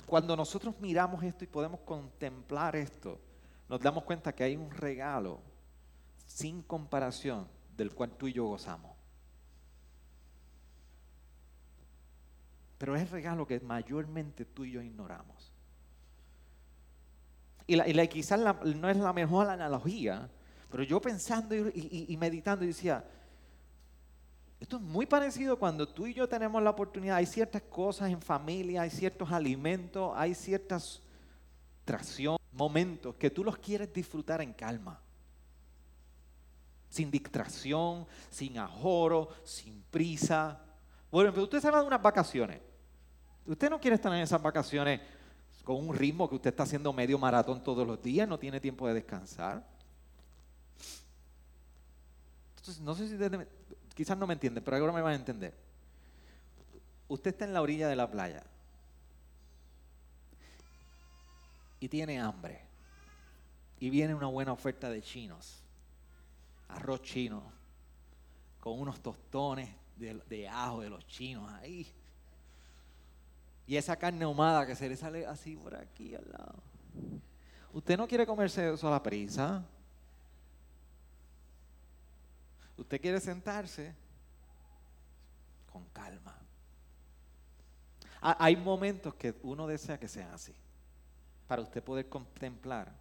Cuando 0.06 0.38
nosotros 0.38 0.74
miramos 0.80 1.22
esto 1.22 1.44
y 1.44 1.48
podemos 1.48 1.82
contemplar 1.82 2.78
esto, 2.78 3.20
nos 3.68 3.82
damos 3.82 4.06
cuenta 4.06 4.34
que 4.34 4.46
hay 4.46 4.56
un 4.56 4.72
regalo 4.72 5.42
sin 6.26 6.62
comparación 6.62 7.54
del 7.76 7.94
cual 7.94 8.12
tú 8.12 8.28
y 8.28 8.34
yo 8.34 8.46
gozamos. 8.46 8.96
Pero 12.78 12.96
es 12.96 13.02
el 13.02 13.10
regalo 13.10 13.48
que 13.48 13.60
mayormente 13.60 14.46
tú 14.46 14.66
y 14.66 14.72
yo 14.72 14.82
ignoramos. 14.82 15.52
Y, 17.68 17.76
la, 17.76 18.08
quizás 18.08 18.40
no 18.40 18.90
es 18.90 18.98
la 18.98 19.14
mejor 19.14 19.50
analogía, 19.50 20.30
pero 20.70 20.84
yo 20.84 21.02
pensando 21.02 21.56
y, 21.56 22.16
meditando 22.20 22.64
y 22.64 22.68
decía, 22.68 23.04
esto 24.60 24.78
es 24.78 24.84
muy 24.84 25.06
parecido 25.06 25.58
cuando 25.58 25.88
tú 25.88 26.06
y 26.06 26.14
yo 26.14 26.30
tenemos 26.30 26.62
la 26.62 26.70
oportunidad, 26.70 27.18
hay 27.18 27.26
ciertas 27.26 27.64
cosas 27.64 28.12
en 28.12 28.22
familia, 28.22 28.84
hay 28.84 28.90
ciertos 28.90 29.32
alimentos, 29.32 30.12
hay 30.16 30.36
ciertas 30.36 31.02
tracción, 31.86 32.38
momentos 32.52 33.16
que 33.16 33.30
tú 33.30 33.44
los 33.44 33.58
quieres 33.58 33.92
disfrutar 33.94 34.42
en 34.42 34.54
calma. 34.54 35.00
Sin 36.90 37.12
distracción, 37.12 38.08
sin 38.30 38.58
ajoro, 38.58 39.30
sin 39.44 39.82
prisa. 39.92 40.62
Bueno, 41.12 41.32
pero 41.32 41.44
usted 41.44 41.60
se 41.60 41.72
va 41.72 41.82
de 41.82 41.88
unas 41.88 42.02
vacaciones. 42.02 42.62
Usted 43.46 43.70
no 43.70 43.80
quiere 43.80 43.96
estar 43.96 44.12
en 44.14 44.20
esas 44.20 44.42
vacaciones 44.42 45.02
con 45.64 45.78
un 45.78 45.96
ritmo 45.96 46.30
que 46.30 46.36
usted 46.36 46.52
está 46.52 46.64
haciendo 46.64 46.94
medio 46.94 47.18
maratón 47.18 47.62
todos 47.64 47.86
los 47.86 48.02
días, 48.02 48.28
no 48.28 48.38
tiene 48.38 48.60
tiempo 48.60 48.88
de 48.88 48.94
descansar. 48.94 49.66
Entonces, 52.58 52.80
no 52.82 52.96
sé 52.96 53.08
si 53.08 53.18
quizás 53.94 54.18
no 54.18 54.28
me 54.28 54.34
entienden, 54.34 54.64
pero 54.64 54.78
ahora 54.78 54.94
me 54.94 55.02
van 55.02 55.14
a 55.14 55.16
entender. 55.16 55.54
Usted 57.08 57.32
está 57.32 57.46
en 57.46 57.54
la 57.54 57.62
orilla 57.62 57.88
de 57.88 57.96
la 57.96 58.10
playa 58.10 58.44
y 61.80 61.90
tiene 61.90 62.20
hambre 62.20 62.62
y 63.80 63.90
viene 63.90 64.16
una 64.16 64.28
buena 64.28 64.54
oferta 64.54 64.90
de 64.90 65.02
chinos, 65.02 65.64
arroz 66.68 67.02
chino, 67.02 67.44
con 68.60 68.80
unos 68.80 69.00
tostones 69.02 69.70
de, 69.96 70.48
ajo 70.48 70.82
de 70.82 70.90
los 70.90 71.06
chinos 71.08 71.50
ahí 71.54 71.88
y 73.68 73.78
esa 73.78 73.96
carne 73.96 74.26
ahumada 74.26 74.66
que 74.66 74.76
se 74.76 74.88
le 74.88 74.96
sale 74.96 75.26
así 75.26 75.56
por 75.56 75.76
aquí 75.76 76.14
al 76.14 76.30
lado. 76.30 76.62
Usted 77.74 77.98
no 77.98 78.08
quiere 78.08 78.26
comerse 78.26 78.74
eso 78.74 78.88
a 78.88 78.92
la 78.92 79.04
prisa. 79.04 79.66
Usted 82.78 83.02
quiere 83.02 83.20
sentarse 83.20 83.96
con 85.72 85.84
calma. 85.86 86.36
Hay 88.22 88.56
momentos 88.56 89.14
que 89.16 89.36
uno 89.44 89.68
desea 89.68 90.00
que 90.00 90.08
sean 90.08 90.32
así, 90.32 90.56
para 91.48 91.62
usted 91.62 91.84
poder 91.84 92.10
contemplar 92.10 92.92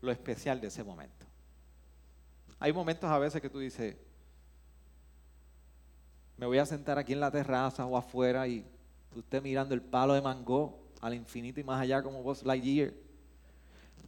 lo 0.00 0.12
especial 0.12 0.60
de 0.60 0.66
ese 0.66 0.84
momento. 0.84 1.27
Hay 2.60 2.72
momentos 2.72 3.08
a 3.08 3.18
veces 3.18 3.40
que 3.40 3.50
tú 3.50 3.58
dices, 3.58 3.96
me 6.36 6.46
voy 6.46 6.58
a 6.58 6.66
sentar 6.66 6.98
aquí 6.98 7.12
en 7.12 7.20
la 7.20 7.30
terraza 7.30 7.84
o 7.86 7.96
afuera 7.96 8.46
y 8.46 8.64
usted 9.14 9.42
mirando 9.42 9.74
el 9.74 9.82
palo 9.82 10.14
de 10.14 10.22
mango 10.22 10.78
al 11.00 11.14
infinito 11.14 11.60
y 11.60 11.64
más 11.64 11.80
allá 11.80 12.02
como 12.02 12.22
Buzz 12.22 12.44
Lightyear. 12.44 12.92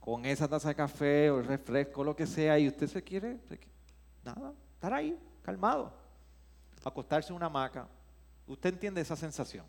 con 0.00 0.24
esa 0.24 0.48
taza 0.48 0.68
de 0.68 0.74
café 0.74 1.30
o 1.30 1.40
el 1.40 1.44
refresco, 1.44 2.02
lo 2.02 2.16
que 2.16 2.26
sea, 2.26 2.58
y 2.58 2.66
usted 2.66 2.86
se 2.86 3.02
quiere, 3.02 3.38
nada, 4.24 4.52
estar 4.74 4.94
ahí, 4.94 5.18
calmado, 5.42 5.92
acostarse 6.84 7.28
en 7.28 7.36
una 7.36 7.46
hamaca. 7.46 7.86
Usted 8.46 8.72
entiende 8.72 9.00
esa 9.00 9.14
sensación. 9.14 9.66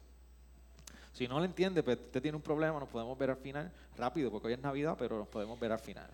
Si 1.12 1.28
no 1.28 1.38
lo 1.38 1.46
entiende, 1.46 1.84
pues 1.84 2.00
usted 2.00 2.22
tiene 2.22 2.38
un 2.38 2.42
problema, 2.42 2.80
nos 2.80 2.88
podemos 2.88 3.18
ver 3.18 3.32
al 3.32 3.38
final, 3.38 3.72
rápido, 3.98 4.32
porque 4.32 4.48
hoy 4.48 4.54
es 4.54 4.62
Navidad, 4.62 4.96
pero 4.98 5.18
nos 5.18 5.28
podemos 5.28 5.60
ver 5.60 5.72
al 5.74 5.80
final. 5.80 6.10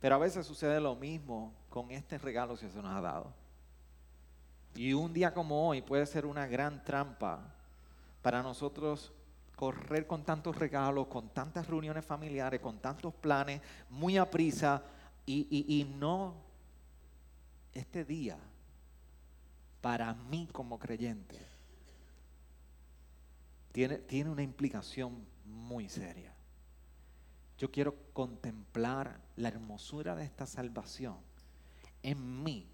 Pero 0.00 0.14
a 0.14 0.18
veces 0.18 0.46
sucede 0.46 0.80
lo 0.80 0.96
mismo 0.96 1.52
con 1.68 1.90
este 1.90 2.18
regalo 2.18 2.56
que 2.56 2.70
se 2.70 2.82
nos 2.82 2.96
ha 2.96 3.00
dado. 3.00 3.32
Y 4.74 4.92
un 4.92 5.12
día 5.12 5.34
como 5.34 5.68
hoy 5.68 5.82
puede 5.82 6.06
ser 6.06 6.26
una 6.26 6.46
gran 6.46 6.82
trampa 6.84 7.54
para 8.22 8.42
nosotros 8.42 9.12
correr 9.56 10.06
con 10.06 10.24
tantos 10.24 10.56
regalos, 10.56 11.08
con 11.08 11.28
tantas 11.28 11.66
reuniones 11.66 12.04
familiares, 12.04 12.60
con 12.60 12.78
tantos 12.78 13.12
planes, 13.12 13.60
muy 13.90 14.16
a 14.16 14.30
prisa, 14.30 14.82
y, 15.26 15.86
no 15.96 16.34
este 17.72 18.04
día, 18.04 18.36
para 19.80 20.12
mí 20.14 20.48
como 20.50 20.78
creyente, 20.78 21.38
tiene, 23.70 23.98
tiene 23.98 24.30
una 24.30 24.42
implicación 24.42 25.24
muy 25.44 25.88
seria. 25.88 26.34
Yo 27.60 27.70
quiero 27.70 27.94
contemplar 28.14 29.20
la 29.36 29.48
hermosura 29.48 30.16
de 30.16 30.24
esta 30.24 30.46
salvación 30.46 31.18
en 32.02 32.42
mí 32.42 32.66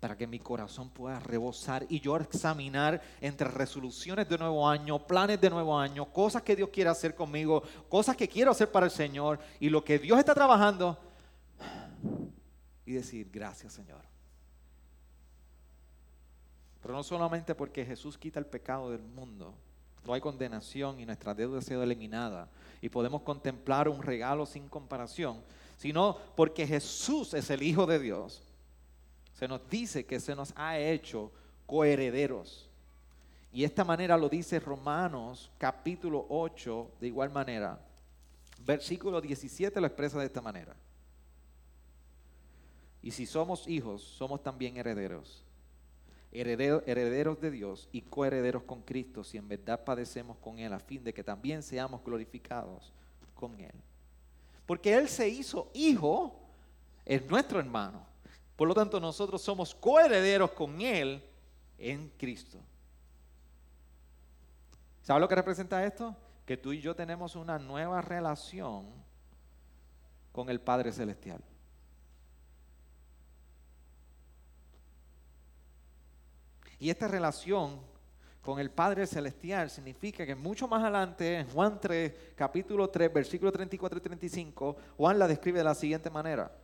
para 0.00 0.16
que 0.16 0.26
mi 0.26 0.40
corazón 0.40 0.90
pueda 0.90 1.20
rebosar 1.20 1.86
y 1.88 2.00
yo 2.00 2.16
examinar 2.16 3.00
entre 3.20 3.46
resoluciones 3.46 4.28
de 4.28 4.36
nuevo 4.36 4.68
año, 4.68 5.06
planes 5.06 5.40
de 5.40 5.48
nuevo 5.48 5.78
año, 5.78 6.12
cosas 6.12 6.42
que 6.42 6.56
Dios 6.56 6.70
quiere 6.70 6.90
hacer 6.90 7.14
conmigo, 7.14 7.62
cosas 7.88 8.16
que 8.16 8.28
quiero 8.28 8.50
hacer 8.50 8.68
para 8.72 8.86
el 8.86 8.90
Señor 8.90 9.38
y 9.60 9.70
lo 9.70 9.84
que 9.84 10.00
Dios 10.00 10.18
está 10.18 10.34
trabajando 10.34 10.98
y 12.84 12.94
decir 12.94 13.30
gracias 13.32 13.74
Señor. 13.74 14.02
Pero 16.82 16.94
no 16.94 17.04
solamente 17.04 17.54
porque 17.54 17.86
Jesús 17.86 18.18
quita 18.18 18.40
el 18.40 18.46
pecado 18.46 18.90
del 18.90 19.02
mundo, 19.02 19.54
no 20.06 20.14
hay 20.14 20.20
condenación 20.20 21.00
y 21.00 21.06
nuestra 21.06 21.34
deuda 21.34 21.58
ha 21.58 21.62
sido 21.62 21.82
eliminada 21.82 22.48
y 22.80 22.88
podemos 22.88 23.22
contemplar 23.22 23.88
un 23.88 24.02
regalo 24.02 24.46
sin 24.46 24.68
comparación, 24.68 25.42
sino 25.76 26.16
porque 26.36 26.66
Jesús 26.66 27.34
es 27.34 27.50
el 27.50 27.62
Hijo 27.62 27.86
de 27.86 27.98
Dios. 27.98 28.42
Se 29.34 29.48
nos 29.48 29.68
dice 29.68 30.06
que 30.06 30.20
se 30.20 30.34
nos 30.34 30.52
ha 30.56 30.78
hecho 30.78 31.30
coherederos. 31.66 32.68
Y 33.52 33.64
esta 33.64 33.84
manera 33.84 34.16
lo 34.16 34.28
dice 34.28 34.60
Romanos 34.60 35.50
capítulo 35.58 36.26
8 36.28 36.90
de 37.00 37.06
igual 37.06 37.30
manera. 37.30 37.80
Versículo 38.64 39.20
17 39.20 39.80
lo 39.80 39.86
expresa 39.86 40.18
de 40.18 40.26
esta 40.26 40.40
manera. 40.40 40.74
Y 43.02 43.10
si 43.10 43.26
somos 43.26 43.68
hijos, 43.68 44.02
somos 44.02 44.42
también 44.42 44.76
herederos 44.76 45.45
herederos 46.32 47.40
de 47.40 47.50
Dios 47.50 47.88
y 47.92 48.02
coherederos 48.02 48.62
con 48.64 48.82
Cristo, 48.82 49.24
si 49.24 49.38
en 49.38 49.48
verdad 49.48 49.84
padecemos 49.84 50.36
con 50.38 50.58
Él, 50.58 50.72
a 50.72 50.78
fin 50.78 51.02
de 51.02 51.14
que 51.14 51.24
también 51.24 51.62
seamos 51.62 52.04
glorificados 52.04 52.92
con 53.34 53.58
Él. 53.60 53.74
Porque 54.66 54.94
Él 54.94 55.08
se 55.08 55.28
hizo 55.28 55.70
hijo, 55.72 56.38
es 57.04 57.24
nuestro 57.26 57.60
hermano. 57.60 58.04
Por 58.56 58.68
lo 58.68 58.74
tanto, 58.74 58.98
nosotros 58.98 59.40
somos 59.42 59.74
coherederos 59.74 60.50
con 60.52 60.80
Él 60.80 61.22
en 61.78 62.08
Cristo. 62.16 62.58
¿Sabe 65.02 65.20
lo 65.20 65.28
que 65.28 65.36
representa 65.36 65.84
esto? 65.84 66.16
Que 66.44 66.56
tú 66.56 66.72
y 66.72 66.80
yo 66.80 66.96
tenemos 66.96 67.36
una 67.36 67.58
nueva 67.58 68.00
relación 68.00 68.86
con 70.32 70.50
el 70.50 70.60
Padre 70.60 70.90
Celestial. 70.92 71.40
Y 76.78 76.90
esta 76.90 77.08
relación 77.08 77.80
con 78.42 78.60
el 78.60 78.70
Padre 78.70 79.06
Celestial 79.06 79.70
significa 79.70 80.24
que 80.24 80.34
mucho 80.34 80.68
más 80.68 80.82
adelante, 80.82 81.38
en 81.38 81.48
Juan 81.48 81.80
3, 81.80 82.12
capítulo 82.36 82.88
3, 82.88 83.12
versículo 83.12 83.50
34 83.50 83.98
y 83.98 84.02
35, 84.02 84.76
Juan 84.96 85.18
la 85.18 85.26
describe 85.26 85.58
de 85.58 85.64
la 85.64 85.74
siguiente 85.74 86.10
manera. 86.10 86.56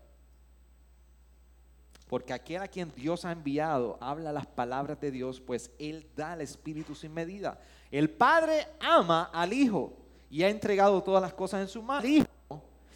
Porque 2.07 2.33
aquel 2.33 2.63
a 2.63 2.69
quien 2.69 2.93
Dios 2.95 3.25
ha 3.25 3.33
enviado 3.33 3.99
habla 4.01 4.33
las 4.33 4.47
palabras 4.47 5.01
de 5.01 5.11
Dios, 5.11 5.41
pues 5.41 5.71
Él 5.79 6.07
da 6.15 6.35
el 6.35 6.43
Espíritu 6.43 6.95
sin 6.95 7.13
medida. 7.15 7.59
El 7.91 8.11
Padre 8.11 8.69
ama 8.81 9.31
al 9.33 9.53
Hijo 9.53 9.97
y 10.31 10.43
ha 10.43 10.51
entregado 10.51 11.03
todas 11.03 11.23
las 11.23 11.33
cosas 11.33 11.63
en 11.63 11.69
su 11.69 11.83
mano. 11.83 12.07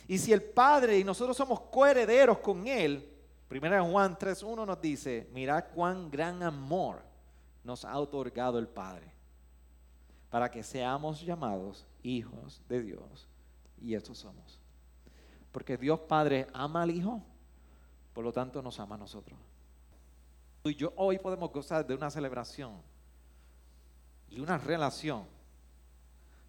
Y 0.07 0.19
si 0.19 0.33
el 0.33 0.43
Padre 0.43 0.99
y 0.99 1.03
nosotros 1.03 1.37
somos 1.37 1.61
coherederos 1.63 2.39
con 2.39 2.67
Él, 2.69 3.16
Primera 3.49 3.83
Juan 3.83 4.17
3.1 4.17 4.67
nos 4.67 4.81
dice, 4.81 5.29
mirad 5.33 5.65
cuán 5.75 6.11
gran 6.11 6.43
amor 6.43 7.03
nos 7.63 7.85
ha 7.85 7.99
otorgado 7.99 8.59
el 8.59 8.67
Padre 8.67 9.13
para 10.31 10.51
que 10.51 10.63
seamos 10.63 11.21
llamados 11.23 11.87
hijos 12.03 12.61
de 12.69 12.83
Dios. 12.83 13.29
Y 13.81 13.95
estos 13.95 14.19
somos. 14.19 14.61
Porque 15.53 15.77
Dios 15.77 16.01
Padre 16.01 16.47
ama 16.53 16.83
al 16.83 16.91
Hijo, 16.91 17.23
por 18.13 18.25
lo 18.25 18.33
tanto 18.33 18.61
nos 18.63 18.79
ama 18.81 18.97
a 18.97 18.99
nosotros. 18.99 19.39
Tú 20.63 20.71
y 20.71 20.75
yo 20.75 20.93
hoy 20.97 21.19
podemos 21.19 21.53
gozar 21.53 21.87
de 21.87 21.95
una 21.95 22.11
celebración 22.11 22.75
y 24.29 24.41
una 24.41 24.59
relación 24.59 25.25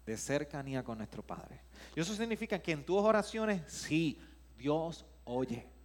de 0.04 0.16
cercanía 0.16 0.82
con 0.82 0.98
nuestro 0.98 1.22
Padre. 1.22 1.60
Y 1.94 2.00
eso 2.00 2.14
significa 2.14 2.58
que 2.58 2.72
en 2.72 2.84
tus 2.84 2.98
oraciones, 2.98 3.62
sí, 3.70 4.18
Dios 4.56 5.06
oye. 5.24 5.77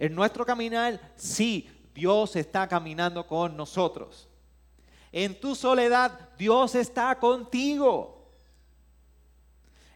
En 0.00 0.14
nuestro 0.14 0.46
caminar, 0.46 0.98
sí, 1.14 1.70
Dios 1.94 2.34
está 2.34 2.66
caminando 2.66 3.26
con 3.26 3.54
nosotros. 3.54 4.26
En 5.12 5.38
tu 5.38 5.54
soledad, 5.54 6.30
Dios 6.38 6.74
está 6.74 7.18
contigo. 7.18 8.26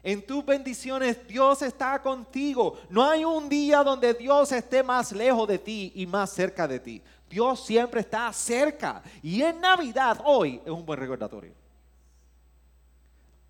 En 0.03 0.23
tus 0.23 0.45
bendiciones, 0.45 1.27
Dios 1.27 1.63
está 1.63 1.99
contigo. 2.03 2.77
No 2.87 3.03
hay 3.03 3.25
un 3.25 3.49
día 3.49 3.83
donde 3.83 4.13
Dios 4.13 4.51
esté 4.51 4.83
más 4.83 5.11
lejos 5.11 5.47
de 5.47 5.57
ti 5.57 5.91
y 5.95 6.05
más 6.05 6.29
cerca 6.29 6.67
de 6.67 6.79
ti. 6.79 7.01
Dios 7.27 7.65
siempre 7.65 8.01
está 8.01 8.31
cerca. 8.31 9.01
Y 9.23 9.41
en 9.41 9.59
Navidad, 9.59 10.21
hoy, 10.23 10.61
es 10.63 10.71
un 10.71 10.85
buen 10.85 10.99
recordatorio. 10.99 11.55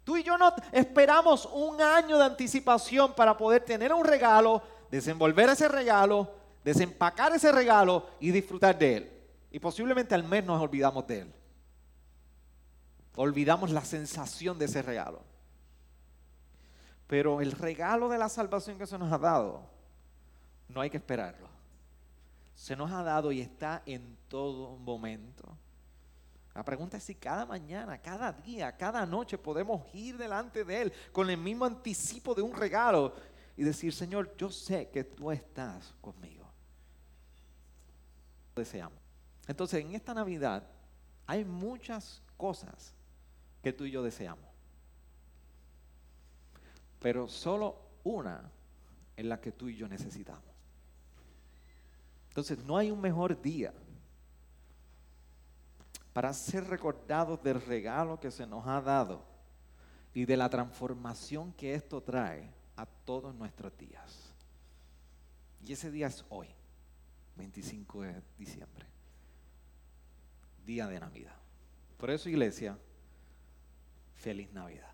Tú 0.05 0.15
y 0.15 0.23
yo 0.23 0.37
no 0.37 0.53
esperamos 0.71 1.49
un 1.51 1.81
año 1.81 2.17
de 2.17 2.23
anticipación 2.23 3.13
para 3.13 3.35
poder 3.35 3.65
tener 3.65 3.91
un 3.91 4.05
regalo, 4.05 4.61
desenvolver 4.89 5.49
ese 5.49 5.67
regalo, 5.67 6.44
desempacar 6.65 7.31
ese 7.31 7.51
regalo 7.51 8.07
y 8.19 8.31
disfrutar 8.31 8.77
de 8.77 8.97
él. 8.97 9.11
Y 9.51 9.59
posiblemente 9.59 10.15
al 10.15 10.23
menos 10.23 10.57
nos 10.57 10.61
olvidamos 10.61 11.05
de 11.05 11.19
él. 11.19 11.33
Olvidamos 13.15 13.69
la 13.69 13.85
sensación 13.85 14.57
de 14.57 14.65
ese 14.65 14.81
regalo. 14.81 15.21
Pero 17.05 17.39
el 17.39 17.51
regalo 17.51 18.09
de 18.09 18.17
la 18.17 18.29
salvación 18.29 18.79
que 18.79 18.87
se 18.87 18.97
nos 18.97 19.13
ha 19.13 19.19
dado, 19.19 19.61
no 20.67 20.81
hay 20.81 20.89
que 20.89 20.97
esperarlo. 20.97 21.47
Se 22.55 22.75
nos 22.75 22.91
ha 22.91 23.03
dado 23.03 23.31
y 23.31 23.41
está 23.41 23.83
en 23.85 24.17
todo 24.27 24.75
momento. 24.75 25.55
La 26.55 26.65
pregunta 26.65 26.97
es 26.97 27.03
si 27.03 27.13
cada 27.13 27.45
mañana, 27.45 27.99
cada 27.99 28.33
día, 28.33 28.75
cada 28.75 29.05
noche 29.05 29.37
podemos 29.37 29.83
ir 29.93 30.17
delante 30.17 30.63
de 30.63 30.81
Él 30.81 30.93
con 31.11 31.29
el 31.29 31.37
mismo 31.37 31.65
anticipo 31.65 32.33
de 32.33 32.41
un 32.41 32.55
regalo 32.55 33.13
y 33.55 33.63
decir, 33.63 33.93
Señor, 33.93 34.35
yo 34.35 34.49
sé 34.49 34.89
que 34.89 35.03
tú 35.03 35.31
estás 35.31 35.93
conmigo 36.01 36.44
deseamos. 38.55 38.99
Entonces, 39.47 39.81
en 39.81 39.93
esta 39.93 40.13
Navidad 40.13 40.63
hay 41.27 41.45
muchas 41.45 42.21
cosas 42.37 42.93
que 43.61 43.73
tú 43.73 43.85
y 43.85 43.91
yo 43.91 44.03
deseamos. 44.03 44.45
Pero 46.99 47.27
solo 47.27 47.79
una 48.03 48.49
en 49.17 49.29
la 49.29 49.39
que 49.39 49.51
tú 49.51 49.69
y 49.69 49.75
yo 49.75 49.87
necesitamos. 49.87 50.43
Entonces, 52.29 52.57
no 52.59 52.77
hay 52.77 52.91
un 52.91 52.99
mejor 52.99 53.41
día 53.41 53.73
para 56.13 56.33
ser 56.33 56.65
recordados 56.67 57.41
del 57.43 57.61
regalo 57.61 58.19
que 58.19 58.31
se 58.31 58.47
nos 58.47 58.65
ha 58.67 58.81
dado 58.81 59.21
y 60.13 60.25
de 60.25 60.37
la 60.37 60.49
transformación 60.49 61.51
que 61.53 61.73
esto 61.73 62.01
trae 62.01 62.49
a 62.77 62.85
todos 62.85 63.35
nuestros 63.35 63.77
días. 63.77 64.33
Y 65.65 65.73
ese 65.73 65.91
día 65.91 66.07
es 66.07 66.23
hoy. 66.29 66.47
25 67.35 68.01
de 68.01 68.21
diciembre, 68.37 68.85
día 70.65 70.87
de 70.87 70.99
Navidad. 70.99 71.35
Por 71.97 72.09
eso, 72.09 72.29
iglesia, 72.29 72.77
feliz 74.15 74.51
Navidad. 74.51 74.91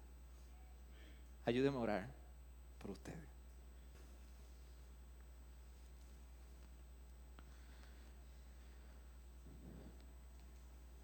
Ayúdeme 1.46 1.78
a 1.78 1.80
orar 1.80 2.08
por 2.80 2.92
ustedes. 2.92 3.32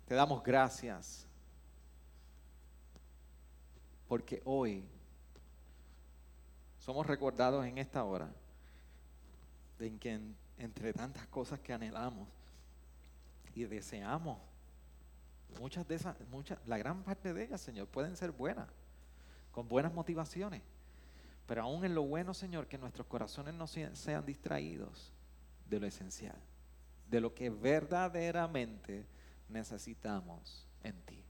Te 0.08 0.16
damos 0.16 0.42
gracias 0.42 1.28
Porque 4.08 4.42
hoy 4.46 4.84
somos 6.80 7.06
recordados 7.06 7.66
en 7.66 7.78
esta 7.78 8.04
hora 8.04 8.30
de 9.78 9.98
que 9.98 10.20
entre 10.58 10.94
tantas 10.94 11.28
cosas 11.28 11.60
que 11.60 11.74
anhelamos 11.74 12.28
y 13.54 13.66
deseamos, 13.66 14.40
muchas 15.60 15.88
de 15.88 15.96
esas, 15.96 16.16
muchas, 16.30 16.60
la 16.68 16.78
gran 16.78 17.04
parte 17.04 17.34
de 17.34 17.44
ellas, 17.44 17.62
Señor, 17.62 17.88
pueden 17.88 18.16
ser 18.16 18.32
buenas, 18.32 18.68
con 19.52 19.68
buenas 19.68 19.94
motivaciones. 19.94 20.62
Pero 21.48 21.64
aún 21.64 21.86
en 21.86 21.96
lo 21.96 22.04
bueno, 22.04 22.34
Señor, 22.34 22.68
que 22.68 22.78
nuestros 22.78 23.08
corazones 23.08 23.54
no 23.54 23.68
sean 23.68 24.26
distraídos 24.26 25.14
de 25.70 25.80
lo 25.80 25.88
esencial, 25.88 26.38
de 27.10 27.22
lo 27.22 27.34
que 27.34 27.50
verdaderamente 27.50 29.06
necesitamos 29.50 30.68
en 30.84 31.02
ti. 31.04 31.24